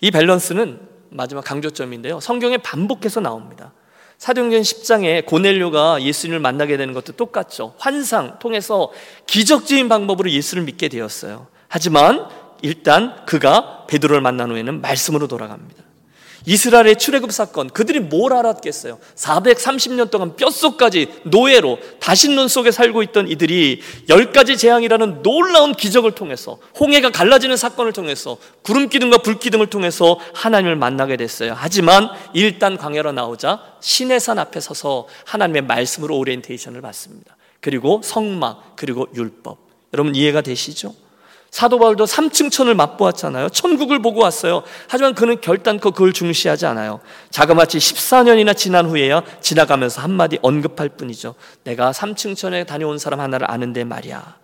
이 0.00 0.11
밸런스는 0.11 0.80
마지막 1.11 1.44
강조점인데요. 1.44 2.20
성경에 2.20 2.59
반복해서 2.59 3.20
나옵니다. 3.20 3.72
사도행전 4.18 4.62
10장에 4.62 5.26
고넬료가 5.26 6.02
예수님을 6.02 6.40
만나게 6.40 6.76
되는 6.76 6.94
것도 6.94 7.12
똑같죠. 7.12 7.74
환상 7.78 8.38
통해서 8.38 8.90
기적적인 9.26 9.88
방법으로 9.88 10.30
예수를 10.30 10.62
믿게 10.64 10.88
되었어요. 10.88 11.46
하지만 11.68 12.28
일단 12.62 13.24
그가 13.26 13.86
베드로를 13.86 14.22
만난 14.22 14.50
후에는 14.50 14.80
말씀으로 14.80 15.28
돌아갑니다. 15.28 15.82
이스라엘의 16.47 16.97
출애굽 16.97 17.32
사건 17.32 17.70
그들이 17.70 18.01
뭘 18.01 18.32
알았겠어요? 18.32 18.99
430년 19.14 20.11
동안 20.11 20.36
뼛속까지 20.36 21.22
노예로 21.24 21.78
다신론 22.01 22.49
속에 22.49 22.70
살고 22.70 23.03
있던 23.05 23.28
이들이 23.28 23.80
열 24.09 24.32
가지 24.32 24.57
재앙이라는 24.57 25.22
놀라운 25.22 25.72
기적을 25.72 26.12
통해서 26.12 26.59
홍해가 26.78 27.11
갈라지는 27.11 27.57
사건을 27.57 27.92
통해서 27.92 28.36
구름 28.62 28.88
기둥과 28.88 29.18
불 29.18 29.38
기둥을 29.38 29.68
통해서 29.68 30.18
하나님을 30.34 30.76
만나게 30.76 31.16
됐어요. 31.16 31.55
하지만 31.57 32.11
일단 32.34 32.76
광야로 32.76 33.12
나오자 33.12 33.61
신의 33.80 34.20
산 34.20 34.38
앞에 34.38 34.61
서서 34.61 35.07
하나님의 35.24 35.62
말씀으로 35.62 36.16
오리엔테이션을 36.18 36.80
받습니다. 36.82 37.36
그리고 37.61 38.01
성막 38.05 38.76
그리고 38.76 39.07
율법 39.14 39.59
여러분 39.95 40.14
이해가 40.14 40.42
되시죠? 40.42 40.95
사도 41.55 41.78
바울도 41.78 42.05
3층 42.05 42.50
천을 42.50 42.74
맛보았잖아요. 42.74 43.48
천국을 43.50 44.02
보고 44.02 44.20
왔어요. 44.20 44.64
하지만 44.88 45.14
그는 45.14 45.40
결단코 45.40 45.92
그걸 45.92 46.12
중시하지 46.12 46.66
않아요. 46.66 46.98
자그마치 47.30 47.78
14년이나 47.78 48.57
지난 48.57 48.86
후에야 48.86 49.22
지나가면서 49.40 50.00
한마디 50.02 50.36
언급할 50.42 50.88
뿐이죠. 50.88 51.36
내가 51.62 51.92
3층 51.92 52.36
천에 52.36 52.64
다녀온 52.64 52.98
사람 52.98 53.20
하나를 53.20 53.48
아는데 53.48 53.84
말이야. 53.84 54.36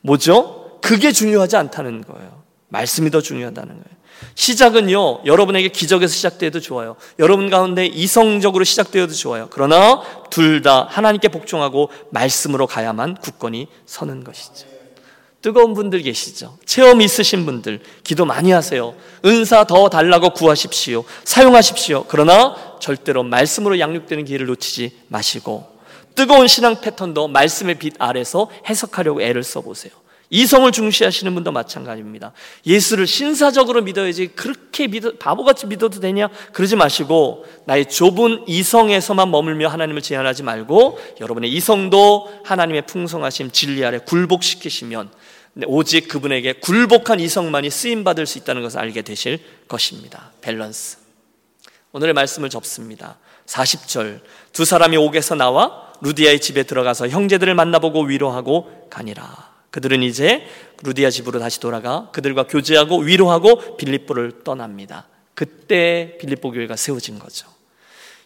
뭐죠? 0.00 0.78
그게 0.80 1.12
중요하지 1.12 1.58
않다는 1.58 2.02
거예요. 2.02 2.42
말씀이 2.68 3.10
더 3.10 3.20
중요하다는 3.20 3.68
거예요. 3.68 3.98
시작은요, 4.34 5.26
여러분에게 5.26 5.68
기적에서 5.68 6.14
시작되어도 6.14 6.60
좋아요. 6.60 6.96
여러분 7.18 7.50
가운데 7.50 7.84
이성적으로 7.84 8.64
시작되어도 8.64 9.12
좋아요. 9.12 9.48
그러나 9.50 10.00
둘 10.30 10.62
다 10.62 10.86
하나님께 10.88 11.28
복종하고 11.28 11.90
말씀으로 12.08 12.66
가야만 12.66 13.16
굳건히 13.16 13.66
서는 13.84 14.24
것이죠. 14.24 14.73
뜨거운 15.44 15.74
분들 15.74 16.00
계시죠? 16.00 16.56
체험 16.64 17.02
있으신 17.02 17.44
분들, 17.44 17.80
기도 18.02 18.24
많이 18.24 18.50
하세요. 18.50 18.94
은사 19.26 19.64
더 19.64 19.90
달라고 19.90 20.30
구하십시오. 20.30 21.04
사용하십시오. 21.24 22.06
그러나 22.08 22.56
절대로 22.80 23.22
말씀으로 23.22 23.78
양육되는 23.78 24.24
기회를 24.24 24.46
놓치지 24.46 25.00
마시고, 25.08 25.66
뜨거운 26.14 26.48
신앙 26.48 26.80
패턴도 26.80 27.28
말씀의 27.28 27.74
빛 27.74 27.92
아래서 27.98 28.48
해석하려고 28.66 29.20
애를 29.20 29.42
써보세요. 29.42 29.92
이성을 30.30 30.72
중시하시는 30.72 31.34
분도 31.34 31.52
마찬가지입니다. 31.52 32.32
예수를 32.64 33.06
신사적으로 33.06 33.82
믿어야지 33.82 34.28
그렇게 34.28 34.86
믿어, 34.86 35.12
바보같이 35.18 35.66
믿어도 35.66 36.00
되냐? 36.00 36.28
그러지 36.54 36.76
마시고 36.76 37.44
나의 37.66 37.90
좁은 37.90 38.44
이성에서만 38.46 39.30
머물며 39.30 39.68
하나님을 39.68 40.00
제한하지 40.00 40.42
말고 40.42 40.98
여러분의 41.20 41.52
이성도 41.52 42.32
하나님의 42.44 42.86
풍성하심 42.86 43.50
진리 43.50 43.84
아래 43.84 43.98
굴복시키시면 43.98 45.10
오직 45.66 46.08
그분에게 46.08 46.54
굴복한 46.54 47.20
이성만이 47.20 47.70
쓰임 47.70 48.02
받을 48.02 48.26
수 48.26 48.38
있다는 48.38 48.62
것을 48.62 48.80
알게 48.80 49.02
되실 49.02 49.40
것입니다. 49.68 50.32
밸런스. 50.40 50.98
오늘의 51.92 52.12
말씀을 52.12 52.50
접습니다. 52.50 53.18
40절 53.46 54.20
두 54.52 54.64
사람이 54.64 54.96
옥에서 54.96 55.34
나와 55.34 55.92
루디아의 56.00 56.40
집에 56.40 56.64
들어가서 56.64 57.08
형제들을 57.08 57.54
만나보고 57.54 58.02
위로하고 58.02 58.88
가니라. 58.90 59.54
그들은 59.70 60.02
이제 60.02 60.44
루디아 60.82 61.10
집으로 61.10 61.38
다시 61.38 61.60
돌아가 61.60 62.10
그들과 62.12 62.46
교제하고 62.46 62.98
위로하고 62.98 63.76
빌립보를 63.76 64.42
떠납니다. 64.44 65.06
그때 65.34 66.16
빌립보 66.20 66.52
교회가 66.52 66.76
세워진 66.76 67.18
거죠. 67.18 67.53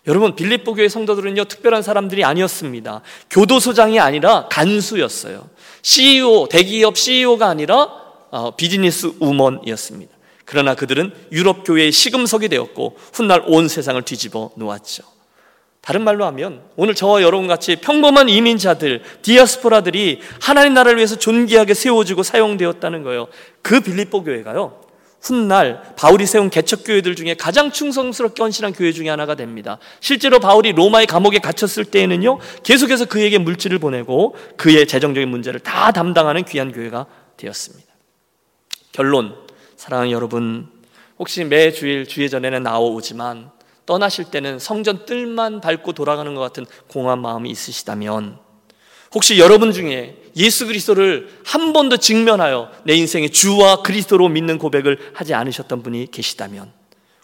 여러분 0.09 0.35
빌립보 0.35 0.75
교회 0.75 0.89
성도들은요 0.89 1.45
특별한 1.45 1.83
사람들이 1.83 2.25
아니었습니다. 2.25 3.03
교도소장이 3.31 4.01
아니라 4.01 4.49
간수였어요. 4.49 5.49
CEO 5.83 6.49
대기업 6.49 6.97
CEO가 6.97 7.47
아니라 7.47 7.89
어, 8.31 8.57
비즈니스 8.57 9.13
우먼이었습니다. 9.21 10.17
그러나 10.47 10.75
그들은 10.75 11.13
유럽 11.31 11.63
교회의 11.65 11.93
시금석이 11.93 12.49
되었고 12.49 12.97
훗날 13.13 13.43
온 13.47 13.69
세상을 13.69 14.01
뒤집어 14.03 14.51
놓았죠. 14.57 15.03
다른 15.83 16.03
말로 16.03 16.25
하면 16.27 16.63
오늘 16.77 16.95
저와 16.95 17.23
여러분 17.23 17.47
같이 17.47 17.77
평범한 17.77 18.29
이민자들, 18.29 19.03
디아스포라들이 19.23 20.21
하나님 20.41 20.75
나라를 20.75 20.97
위해서 20.97 21.17
존귀하게 21.17 21.75
세워지고 21.75 22.23
사용되었다는 22.23 23.03
거예요. 23.03 23.29
그 23.63 23.81
빌립보 23.81 24.25
교회가요. 24.25 24.88
훗날 25.21 25.95
바울이 25.97 26.27
세운 26.27 26.49
개척 26.49 26.85
교회들 26.85 27.16
중에 27.16 27.35
가장 27.35 27.71
충성스럽게 27.73 28.43
헌신한 28.43 28.73
교회 28.73 28.93
중에 28.93 29.09
하나가 29.09 29.35
됩니다. 29.35 29.79
실제로 30.01 30.39
바울이 30.39 30.73
로마의 30.73 31.07
감옥에 31.07 31.39
갇혔을 31.39 31.85
때에는요. 31.85 32.39
계속해서 32.62 33.07
그에게 33.07 33.39
물질을 33.39 33.79
보내고 33.79 34.37
그의 34.57 34.87
재정적인 34.87 35.29
문제를 35.29 35.61
다 35.61 35.91
담당하는 35.93 36.45
귀한 36.45 36.73
교회가 36.73 37.07
되었습니다. 37.37 37.93
결론 38.93 39.35
사랑하는 39.77 40.11
여러분, 40.12 40.69
혹시 41.19 41.45
매 41.45 41.73
주일 41.73 42.07
주의 42.07 42.31
전에는 42.31 42.62
나오지만 42.62 43.51
떠나실 43.87 44.27
때는 44.27 44.59
성전 44.59 45.07
뜰만 45.07 45.61
밟고 45.61 45.93
돌아가는 45.93 46.33
것 46.35 46.41
같은 46.41 46.66
공허한 46.89 47.21
마음이 47.21 47.51
있으시다면 47.51 48.39
혹시 49.14 49.39
여러분 49.39 49.73
중에 49.73 50.16
예수 50.39 50.66
그리스도를 50.66 51.28
한 51.45 51.72
번도 51.72 51.99
직면하여 51.99 52.70
내 52.84 52.95
인생의 52.95 53.30
주와 53.30 53.82
그리스도로 53.82 54.28
믿는 54.28 54.59
고백을 54.59 54.99
하지 55.12 55.34
않으셨던 55.34 55.82
분이 55.82 56.11
계시다면 56.11 56.70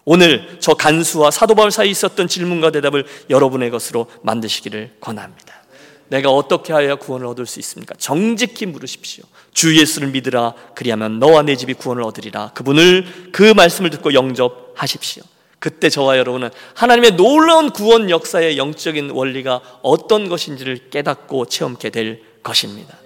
오늘 0.04 0.58
저 0.60 0.74
간수와 0.74 1.30
사도 1.30 1.54
바울 1.54 1.70
사이에 1.70 1.90
있었던 1.90 2.28
질문과 2.28 2.70
대답을 2.72 3.06
여러분의 3.30 3.70
것으로 3.70 4.06
만드시기를 4.22 4.96
권합니다. 5.00 5.64
내가 6.08 6.30
어떻게 6.30 6.72
하여야 6.72 6.96
구원을 6.96 7.26
얻을 7.26 7.46
수 7.46 7.58
있습니까? 7.60 7.94
정직히 7.98 8.66
물으십시오. 8.66 9.24
주 9.54 9.78
예수를 9.78 10.08
믿으라. 10.08 10.54
그리하면 10.74 11.18
너와 11.18 11.42
내 11.42 11.56
집이 11.56 11.74
구원을 11.74 12.02
얻으리라. 12.02 12.50
그분을 12.54 13.30
그 13.32 13.42
말씀을 13.42 13.90
듣고 13.90 14.12
영접하십시오. 14.12 15.22
그때 15.58 15.88
저와 15.88 16.18
여러분은 16.18 16.50
하나님의 16.74 17.12
놀라운 17.12 17.70
구원 17.70 18.10
역사의 18.10 18.58
영적인 18.58 19.10
원리가 19.10 19.62
어떤 19.80 20.28
것인지를 20.28 20.90
깨닫고 20.90 21.46
체험케 21.46 21.88
될 21.88 22.22
것입니다. 22.42 22.98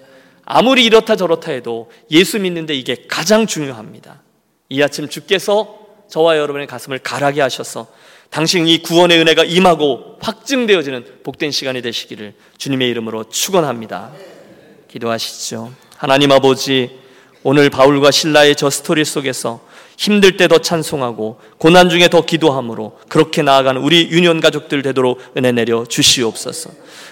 아무리 0.51 0.83
이렇다 0.83 1.15
저렇다 1.15 1.51
해도 1.51 1.91
예수 2.09 2.39
믿는데 2.39 2.73
이게 2.73 3.05
가장 3.07 3.45
중요합니다. 3.45 4.23
이 4.69 4.81
아침 4.81 5.07
주께서 5.07 5.77
저와 6.09 6.37
여러분의 6.37 6.65
가슴을 6.65 6.97
가라게 6.97 7.39
하셔서 7.39 7.87
당신 8.31 8.67
이 8.67 8.79
구원의 8.81 9.19
은혜가 9.19 9.43
임하고 9.43 10.17
확증되어지는 10.19 11.19
복된 11.23 11.51
시간이 11.51 11.83
되시기를 11.83 12.33
주님의 12.57 12.89
이름으로 12.89 13.25
축원합니다. 13.25 14.11
기도하시죠. 14.87 15.71
하나님 15.97 16.31
아버지 16.31 16.99
오늘 17.43 17.69
바울과 17.69 18.09
신라의 18.09 18.55
저 18.55 18.71
스토리 18.71 19.05
속에서 19.05 19.61
힘들 19.97 20.35
때 20.35 20.47
더 20.47 20.57
찬송하고 20.57 21.39
고난 21.59 21.89
중에 21.89 22.07
더 22.07 22.25
기도함으로 22.25 22.97
그렇게 23.07 23.43
나아가는 23.43 23.79
우리 23.81 24.09
유년 24.09 24.39
가족들 24.39 24.81
되도록 24.81 25.21
은혜 25.37 25.51
내려 25.51 25.85
주시옵소서. 25.85 26.71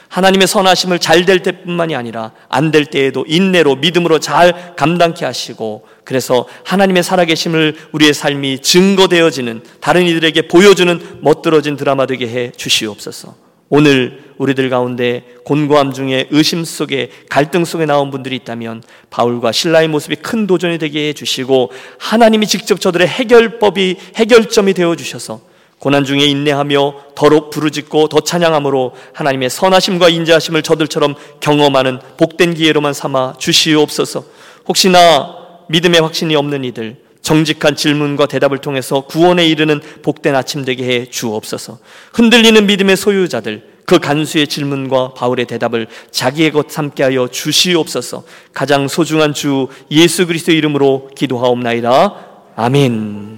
하나님의 0.09 0.47
선하심을 0.47 0.99
잘 0.99 1.25
될 1.25 1.39
때뿐만이 1.43 1.95
아니라 1.95 2.31
안 2.49 2.71
될 2.71 2.85
때에도 2.85 3.25
인내로 3.27 3.75
믿음으로 3.77 4.19
잘 4.19 4.75
감당케 4.75 5.25
하시고 5.25 5.85
그래서 6.03 6.45
하나님의 6.63 7.03
살아계심을 7.03 7.75
우리의 7.91 8.13
삶이 8.13 8.59
증거되어지는 8.59 9.63
다른 9.81 10.03
이들에게 10.03 10.47
보여주는 10.47 11.19
멋들어진 11.21 11.75
드라마 11.75 12.05
되게 12.05 12.27
해 12.27 12.51
주시옵소서. 12.51 13.35
오늘 13.69 14.23
우리들 14.37 14.69
가운데 14.69 15.25
곤고함 15.43 15.91
중에 15.91 16.27
의심 16.31 16.63
속에 16.63 17.09
갈등 17.29 17.65
속에 17.65 17.85
나온 17.85 18.11
분들이 18.11 18.37
있다면 18.37 18.81
바울과 19.09 19.51
신라의 19.51 19.89
모습이 19.89 20.15
큰 20.17 20.47
도전이 20.47 20.77
되게 20.77 21.09
해 21.09 21.13
주시고 21.13 21.71
하나님이 21.99 22.47
직접 22.47 22.79
저들의 22.79 23.05
해결법이 23.07 23.97
해결점이 24.15 24.73
되어 24.73 24.95
주셔서 24.95 25.41
고난 25.79 26.03
중에 26.03 26.25
인내하며 26.25 26.93
더욱 27.15 27.49
부르짖고 27.51 28.09
더 28.09 28.19
찬양함으로 28.19 28.93
하나님의 29.13 29.49
선하심과 29.49 30.09
인자하심을 30.09 30.63
저들처럼 30.63 31.15
경험하는 31.39 31.99
복된 32.17 32.55
기회로만 32.55 32.93
삼아 32.93 33.35
주시옵소서. 33.37 34.23
혹시나 34.67 35.35
믿음의 35.69 36.01
확신이 36.01 36.35
없는 36.35 36.63
이들 36.63 36.97
정직한 37.21 37.75
질문과 37.75 38.25
대답을 38.25 38.59
통해서 38.59 39.01
구원에 39.01 39.45
이르는 39.45 39.81
복된 40.01 40.33
아침 40.33 40.63
되게 40.63 40.85
해 40.85 41.05
주옵소서. 41.09 41.77
흔들리는 42.13 42.65
믿음의 42.65 42.95
소유자들 42.95 43.77
그 43.85 43.99
간수의 43.99 44.47
질문과 44.47 45.13
바울의 45.13 45.45
대답을 45.45 45.87
자기의 46.11 46.51
것 46.51 46.71
삼게 46.71 47.03
하여 47.03 47.27
주시옵소서. 47.27 48.23
가장 48.53 48.87
소중한 48.87 49.33
주 49.33 49.67
예수 49.91 50.25
그리스도 50.27 50.51
이름으로 50.51 51.09
기도하옵나이다. 51.15 52.15
아멘. 52.55 53.36